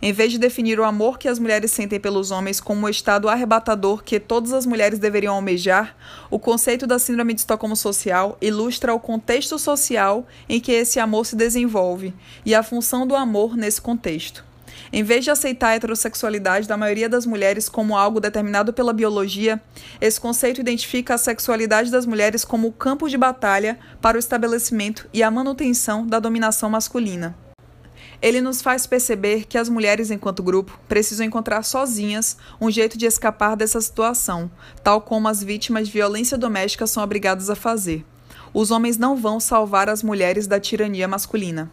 Em 0.00 0.12
vez 0.12 0.30
de 0.30 0.38
definir 0.38 0.78
o 0.78 0.84
amor 0.84 1.18
que 1.18 1.28
as 1.28 1.38
mulheres 1.38 1.70
sentem 1.70 1.98
pelos 1.98 2.30
homens 2.30 2.60
como 2.60 2.86
um 2.86 2.88
estado 2.88 3.28
arrebatador 3.28 4.02
que 4.02 4.20
todas 4.20 4.52
as 4.52 4.66
mulheres 4.66 4.98
deveriam 4.98 5.34
almejar, 5.34 5.96
o 6.30 6.38
conceito 6.38 6.86
da 6.86 6.98
Síndrome 6.98 7.32
de 7.34 7.40
Estocolmo 7.40 7.76
Social 7.76 8.36
ilustra 8.40 8.94
o 8.94 9.00
contexto 9.00 9.58
social 9.58 10.26
em 10.48 10.60
que 10.60 10.72
esse 10.72 11.00
amor 11.00 11.24
se 11.24 11.34
desenvolve 11.34 12.14
e 12.44 12.54
a 12.54 12.62
função 12.62 13.06
do 13.06 13.16
amor 13.16 13.56
nesse 13.56 13.80
contexto. 13.80 14.44
Em 14.92 15.02
vez 15.02 15.24
de 15.24 15.30
aceitar 15.30 15.70
a 15.70 15.74
heterossexualidade 15.74 16.68
da 16.68 16.76
maioria 16.76 17.08
das 17.08 17.26
mulheres 17.26 17.68
como 17.68 17.96
algo 17.96 18.20
determinado 18.20 18.72
pela 18.72 18.92
biologia, 18.92 19.60
esse 20.00 20.20
conceito 20.20 20.60
identifica 20.60 21.14
a 21.14 21.18
sexualidade 21.18 21.90
das 21.90 22.06
mulheres 22.06 22.44
como 22.44 22.68
o 22.68 22.72
campo 22.72 23.08
de 23.08 23.16
batalha 23.16 23.78
para 24.00 24.16
o 24.16 24.20
estabelecimento 24.20 25.08
e 25.12 25.22
a 25.22 25.30
manutenção 25.30 26.06
da 26.06 26.20
dominação 26.20 26.70
masculina. 26.70 27.45
Ele 28.20 28.40
nos 28.40 28.62
faz 28.62 28.86
perceber 28.86 29.44
que 29.46 29.58
as 29.58 29.68
mulheres, 29.68 30.10
enquanto 30.10 30.42
grupo, 30.42 30.78
precisam 30.88 31.26
encontrar 31.26 31.62
sozinhas 31.62 32.36
um 32.60 32.70
jeito 32.70 32.96
de 32.96 33.06
escapar 33.06 33.56
dessa 33.56 33.80
situação, 33.80 34.50
tal 34.82 35.00
como 35.00 35.28
as 35.28 35.42
vítimas 35.42 35.86
de 35.86 35.92
violência 35.92 36.38
doméstica 36.38 36.86
são 36.86 37.02
obrigadas 37.02 37.50
a 37.50 37.54
fazer. 37.54 38.04
Os 38.54 38.70
homens 38.70 38.96
não 38.96 39.16
vão 39.16 39.38
salvar 39.38 39.88
as 39.88 40.02
mulheres 40.02 40.46
da 40.46 40.58
tirania 40.58 41.06
masculina. 41.06 41.70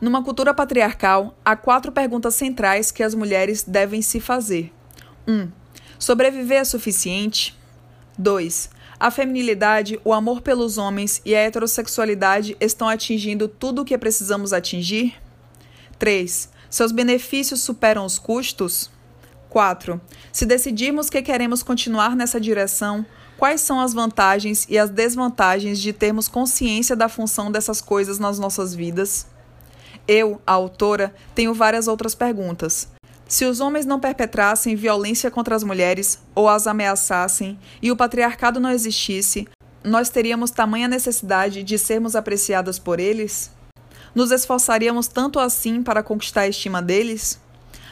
Numa 0.00 0.24
cultura 0.24 0.52
patriarcal, 0.52 1.36
há 1.44 1.54
quatro 1.54 1.92
perguntas 1.92 2.34
centrais 2.34 2.90
que 2.90 3.02
as 3.02 3.14
mulheres 3.14 3.62
devem 3.62 4.02
se 4.02 4.18
fazer: 4.18 4.72
1. 5.28 5.32
Um, 5.32 5.52
sobreviver 5.98 6.58
é 6.58 6.64
suficiente? 6.64 7.56
2. 8.18 8.70
A 8.98 9.10
feminilidade, 9.10 10.00
o 10.04 10.12
amor 10.12 10.40
pelos 10.40 10.78
homens 10.78 11.20
e 11.24 11.34
a 11.34 11.40
heterossexualidade 11.40 12.56
estão 12.60 12.88
atingindo 12.88 13.46
tudo 13.46 13.82
o 13.82 13.84
que 13.84 13.96
precisamos 13.98 14.52
atingir? 14.52 15.21
3. 16.02 16.48
Seus 16.68 16.90
benefícios 16.90 17.60
superam 17.60 18.04
os 18.04 18.18
custos? 18.18 18.90
4. 19.48 20.00
Se 20.32 20.44
decidirmos 20.44 21.08
que 21.08 21.22
queremos 21.22 21.62
continuar 21.62 22.16
nessa 22.16 22.40
direção, 22.40 23.06
quais 23.38 23.60
são 23.60 23.78
as 23.80 23.94
vantagens 23.94 24.66
e 24.68 24.76
as 24.76 24.90
desvantagens 24.90 25.80
de 25.80 25.92
termos 25.92 26.26
consciência 26.26 26.96
da 26.96 27.08
função 27.08 27.52
dessas 27.52 27.80
coisas 27.80 28.18
nas 28.18 28.36
nossas 28.36 28.74
vidas? 28.74 29.28
Eu, 30.08 30.42
a 30.44 30.54
autora, 30.54 31.14
tenho 31.36 31.54
várias 31.54 31.86
outras 31.86 32.16
perguntas. 32.16 32.88
Se 33.28 33.44
os 33.44 33.60
homens 33.60 33.86
não 33.86 34.00
perpetrassem 34.00 34.74
violência 34.74 35.30
contra 35.30 35.54
as 35.54 35.62
mulheres 35.62 36.18
ou 36.34 36.48
as 36.48 36.66
ameaçassem 36.66 37.56
e 37.80 37.92
o 37.92 37.96
patriarcado 37.96 38.58
não 38.58 38.72
existisse, 38.72 39.46
nós 39.84 40.08
teríamos 40.08 40.50
tamanha 40.50 40.88
necessidade 40.88 41.62
de 41.62 41.78
sermos 41.78 42.16
apreciadas 42.16 42.76
por 42.76 42.98
eles? 42.98 43.52
Nos 44.14 44.30
esforçaríamos 44.30 45.08
tanto 45.08 45.38
assim 45.38 45.82
para 45.82 46.02
conquistar 46.02 46.42
a 46.42 46.48
estima 46.48 46.82
deles? 46.82 47.40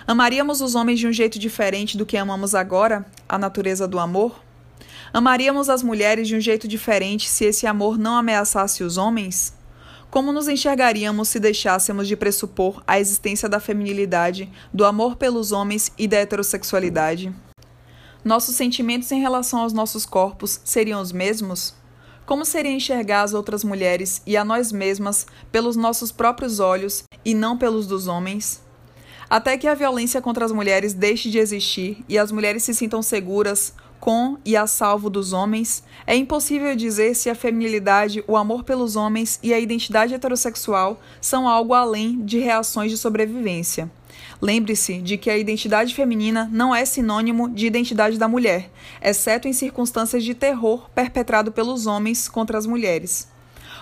Amaríamos 0.06 0.60
os 0.60 0.74
homens 0.74 0.98
de 0.98 1.06
um 1.06 1.12
jeito 1.12 1.38
diferente 1.38 1.96
do 1.96 2.04
que 2.04 2.16
amamos 2.16 2.54
agora, 2.54 3.06
a 3.26 3.38
natureza 3.38 3.88
do 3.88 3.98
amor? 3.98 4.38
Amaríamos 5.14 5.70
as 5.70 5.82
mulheres 5.82 6.28
de 6.28 6.36
um 6.36 6.40
jeito 6.40 6.68
diferente 6.68 7.28
se 7.28 7.46
esse 7.46 7.66
amor 7.66 7.98
não 7.98 8.16
ameaçasse 8.16 8.84
os 8.84 8.98
homens? 8.98 9.54
Como 10.10 10.30
nos 10.30 10.46
enxergaríamos 10.46 11.28
se 11.28 11.40
deixássemos 11.40 12.06
de 12.06 12.16
pressupor 12.16 12.82
a 12.86 13.00
existência 13.00 13.48
da 13.48 13.58
feminilidade, 13.58 14.50
do 14.74 14.84
amor 14.84 15.16
pelos 15.16 15.52
homens 15.52 15.90
e 15.96 16.06
da 16.06 16.18
heterossexualidade? 16.18 17.32
Nossos 18.22 18.56
sentimentos 18.56 19.10
em 19.10 19.20
relação 19.20 19.60
aos 19.60 19.72
nossos 19.72 20.04
corpos 20.04 20.60
seriam 20.64 21.00
os 21.00 21.12
mesmos? 21.12 21.79
Como 22.30 22.44
seria 22.44 22.70
enxergar 22.70 23.22
as 23.22 23.34
outras 23.34 23.64
mulheres 23.64 24.22
e 24.24 24.36
a 24.36 24.44
nós 24.44 24.70
mesmas 24.70 25.26
pelos 25.50 25.74
nossos 25.74 26.12
próprios 26.12 26.60
olhos 26.60 27.02
e 27.24 27.34
não 27.34 27.58
pelos 27.58 27.88
dos 27.88 28.06
homens? 28.06 28.62
Até 29.28 29.58
que 29.58 29.66
a 29.66 29.74
violência 29.74 30.22
contra 30.22 30.44
as 30.44 30.52
mulheres 30.52 30.94
deixe 30.94 31.28
de 31.28 31.40
existir 31.40 32.04
e 32.08 32.16
as 32.16 32.30
mulheres 32.30 32.62
se 32.62 32.72
sintam 32.72 33.02
seguras 33.02 33.74
com 33.98 34.38
e 34.44 34.56
a 34.56 34.68
salvo 34.68 35.10
dos 35.10 35.32
homens, 35.32 35.82
é 36.06 36.14
impossível 36.14 36.76
dizer 36.76 37.16
se 37.16 37.28
a 37.28 37.34
feminilidade, 37.34 38.22
o 38.28 38.36
amor 38.36 38.62
pelos 38.62 38.94
homens 38.94 39.40
e 39.42 39.52
a 39.52 39.58
identidade 39.58 40.14
heterossexual 40.14 41.00
são 41.20 41.48
algo 41.48 41.74
além 41.74 42.24
de 42.24 42.38
reações 42.38 42.92
de 42.92 42.96
sobrevivência. 42.96 43.90
Lembre-se 44.42 45.02
de 45.02 45.18
que 45.18 45.28
a 45.28 45.36
identidade 45.36 45.94
feminina 45.94 46.48
não 46.50 46.74
é 46.74 46.86
sinônimo 46.86 47.50
de 47.50 47.66
identidade 47.66 48.18
da 48.18 48.26
mulher, 48.26 48.70
exceto 49.02 49.46
em 49.46 49.52
circunstâncias 49.52 50.24
de 50.24 50.34
terror 50.34 50.88
perpetrado 50.94 51.52
pelos 51.52 51.86
homens 51.86 52.26
contra 52.26 52.56
as 52.56 52.64
mulheres. 52.64 53.28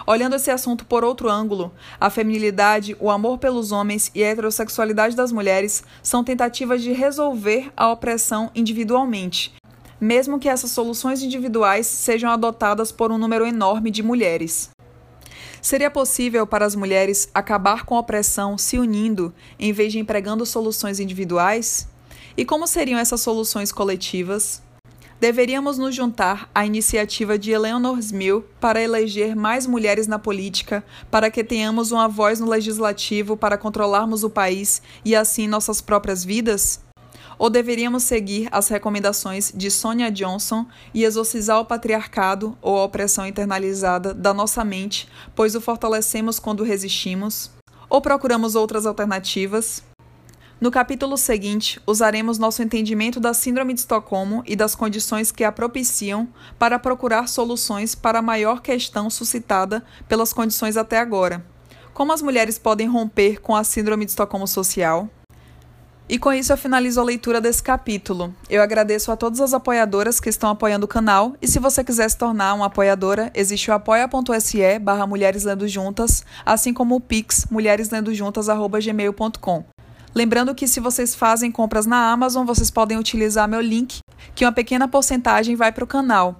Olhando 0.04 0.34
esse 0.34 0.50
assunto 0.50 0.84
por 0.84 1.04
outro 1.04 1.28
ângulo, 1.28 1.72
a 2.00 2.10
feminilidade, 2.10 2.96
o 2.98 3.08
amor 3.08 3.38
pelos 3.38 3.70
homens 3.70 4.10
e 4.14 4.24
a 4.24 4.28
heterossexualidade 4.28 5.14
das 5.14 5.30
mulheres 5.30 5.84
são 6.02 6.24
tentativas 6.24 6.82
de 6.82 6.92
resolver 6.92 7.70
a 7.76 7.92
opressão 7.92 8.50
individualmente, 8.52 9.54
mesmo 10.00 10.40
que 10.40 10.48
essas 10.48 10.72
soluções 10.72 11.22
individuais 11.22 11.86
sejam 11.86 12.30
adotadas 12.30 12.90
por 12.90 13.12
um 13.12 13.18
número 13.18 13.46
enorme 13.46 13.90
de 13.90 14.02
mulheres. 14.02 14.70
Seria 15.60 15.90
possível 15.90 16.46
para 16.46 16.64
as 16.64 16.74
mulheres 16.74 17.28
acabar 17.34 17.84
com 17.84 17.96
a 17.96 18.00
opressão 18.00 18.56
se 18.56 18.78
unindo 18.78 19.34
em 19.58 19.72
vez 19.72 19.92
de 19.92 19.98
empregando 19.98 20.46
soluções 20.46 21.00
individuais? 21.00 21.88
E 22.36 22.44
como 22.44 22.66
seriam 22.66 22.98
essas 22.98 23.20
soluções 23.20 23.72
coletivas? 23.72 24.62
Deveríamos 25.20 25.78
nos 25.78 25.96
juntar 25.96 26.48
à 26.54 26.64
iniciativa 26.64 27.36
de 27.36 27.50
Eleanor 27.50 27.98
Smil 27.98 28.44
para 28.60 28.80
eleger 28.80 29.34
mais 29.34 29.66
mulheres 29.66 30.06
na 30.06 30.16
política, 30.16 30.84
para 31.10 31.28
que 31.28 31.42
tenhamos 31.42 31.90
uma 31.90 32.06
voz 32.06 32.38
no 32.38 32.48
legislativo 32.48 33.36
para 33.36 33.58
controlarmos 33.58 34.22
o 34.22 34.30
país 34.30 34.80
e 35.04 35.16
assim 35.16 35.48
nossas 35.48 35.80
próprias 35.80 36.24
vidas? 36.24 36.80
Ou 37.38 37.48
deveríamos 37.48 38.02
seguir 38.02 38.48
as 38.50 38.68
recomendações 38.68 39.52
de 39.54 39.70
Sonia 39.70 40.10
Johnson 40.10 40.66
e 40.92 41.04
exorcizar 41.04 41.60
o 41.60 41.64
patriarcado 41.64 42.58
ou 42.60 42.76
a 42.78 42.84
opressão 42.84 43.26
internalizada 43.26 44.12
da 44.12 44.34
nossa 44.34 44.64
mente, 44.64 45.08
pois 45.36 45.54
o 45.54 45.60
fortalecemos 45.60 46.40
quando 46.40 46.64
resistimos? 46.64 47.50
Ou 47.88 48.00
procuramos 48.00 48.54
outras 48.54 48.84
alternativas? 48.84 49.82
No 50.60 50.72
capítulo 50.72 51.16
seguinte, 51.16 51.80
usaremos 51.86 52.36
nosso 52.36 52.60
entendimento 52.60 53.20
da 53.20 53.32
Síndrome 53.32 53.72
de 53.72 53.78
Estocolmo 53.78 54.42
e 54.44 54.56
das 54.56 54.74
condições 54.74 55.30
que 55.30 55.44
a 55.44 55.52
propiciam 55.52 56.28
para 56.58 56.80
procurar 56.80 57.28
soluções 57.28 57.94
para 57.94 58.18
a 58.18 58.22
maior 58.22 58.60
questão 58.60 59.08
suscitada 59.08 59.84
pelas 60.08 60.32
condições 60.32 60.76
até 60.76 60.98
agora. 60.98 61.46
Como 61.94 62.12
as 62.12 62.20
mulheres 62.20 62.58
podem 62.58 62.88
romper 62.88 63.40
com 63.40 63.54
a 63.54 63.62
Síndrome 63.62 64.04
de 64.04 64.10
Estocolmo 64.10 64.48
social? 64.48 65.08
E 66.08 66.18
com 66.18 66.32
isso 66.32 66.52
eu 66.52 66.56
finalizo 66.56 67.00
a 67.00 67.04
leitura 67.04 67.38
desse 67.38 67.62
capítulo. 67.62 68.34
Eu 68.48 68.62
agradeço 68.62 69.12
a 69.12 69.16
todas 69.16 69.42
as 69.42 69.52
apoiadoras 69.52 70.18
que 70.18 70.30
estão 70.30 70.48
apoiando 70.48 70.86
o 70.86 70.88
canal 70.88 71.36
e 71.42 71.46
se 71.46 71.58
você 71.58 71.84
quiser 71.84 72.08
se 72.08 72.16
tornar 72.16 72.54
uma 72.54 72.64
apoiadora, 72.66 73.30
existe 73.34 73.70
o 73.70 73.74
apoia.se 73.74 74.78
barra 74.78 75.06
Mulheres 75.06 75.44
Lendo 75.44 75.68
Juntas, 75.68 76.24
assim 76.46 76.72
como 76.72 76.96
o 76.96 77.00
pix 77.00 77.46
mulhereslendojuntas.gmail.com. 77.50 79.64
Lembrando 80.14 80.54
que 80.54 80.66
se 80.66 80.80
vocês 80.80 81.14
fazem 81.14 81.52
compras 81.52 81.84
na 81.84 82.10
Amazon, 82.10 82.46
vocês 82.46 82.70
podem 82.70 82.96
utilizar 82.96 83.46
meu 83.46 83.60
link, 83.60 83.98
que 84.34 84.46
uma 84.46 84.52
pequena 84.52 84.88
porcentagem 84.88 85.54
vai 85.54 85.70
para 85.70 85.84
o 85.84 85.86
canal. 85.86 86.38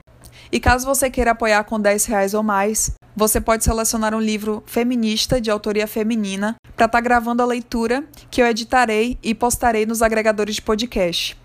E 0.51 0.59
caso 0.59 0.87
você 0.87 1.11
queira 1.11 1.33
apoiar 1.33 1.65
com 1.65 1.79
10 1.79 2.07
reais 2.07 2.35
ou 2.35 2.43
mais, 2.43 2.93
você 3.15 3.41
pode 3.41 3.65
selecionar 3.65 4.15
um 4.15 4.21
livro 4.21 4.63
feminista 4.67 5.41
de 5.41 5.51
autoria 5.51 5.87
feminina 5.87 6.57
para 6.77 6.87
estar 6.87 6.99
tá 6.99 7.01
gravando 7.01 7.43
a 7.43 7.47
leitura 7.47 8.05
que 8.31 8.41
eu 8.41 8.47
editarei 8.47 9.19
e 9.23 9.35
postarei 9.35 9.85
nos 9.85 10.03
agregadores 10.03 10.55
de 10.55 10.63
podcast. 10.63 11.37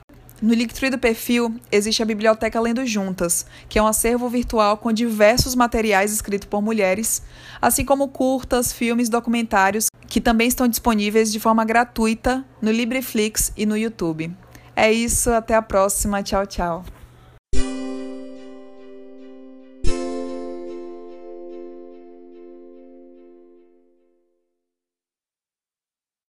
No 0.41 0.53
Linktree 0.53 0.89
do 0.89 0.97
perfil 0.97 1.55
existe 1.71 2.03
a 2.03 2.05
Biblioteca 2.05 2.59
Lendo 2.59 2.85
Juntas, 2.85 3.45
que 3.69 3.79
é 3.79 3.81
um 3.81 3.87
acervo 3.87 4.27
virtual 4.27 4.77
com 4.77 4.91
diversos 4.91 5.55
materiais 5.55 6.11
escritos 6.11 6.47
por 6.47 6.61
mulheres, 6.61 7.23
assim 7.61 7.85
como 7.85 8.09
curtas, 8.09 8.73
filmes, 8.73 9.09
documentários, 9.09 9.87
que 10.07 10.19
também 10.19 10.47
estão 10.47 10.67
disponíveis 10.67 11.31
de 11.31 11.39
forma 11.39 11.63
gratuita 11.63 12.45
no 12.61 12.71
Libreflix 12.71 13.53
e 13.55 13.65
no 13.65 13.77
YouTube. 13.77 14.35
É 14.75 14.91
isso, 14.91 15.31
até 15.31 15.55
a 15.55 15.61
próxima. 15.61 16.21
Tchau, 16.21 16.45
tchau. 16.45 16.83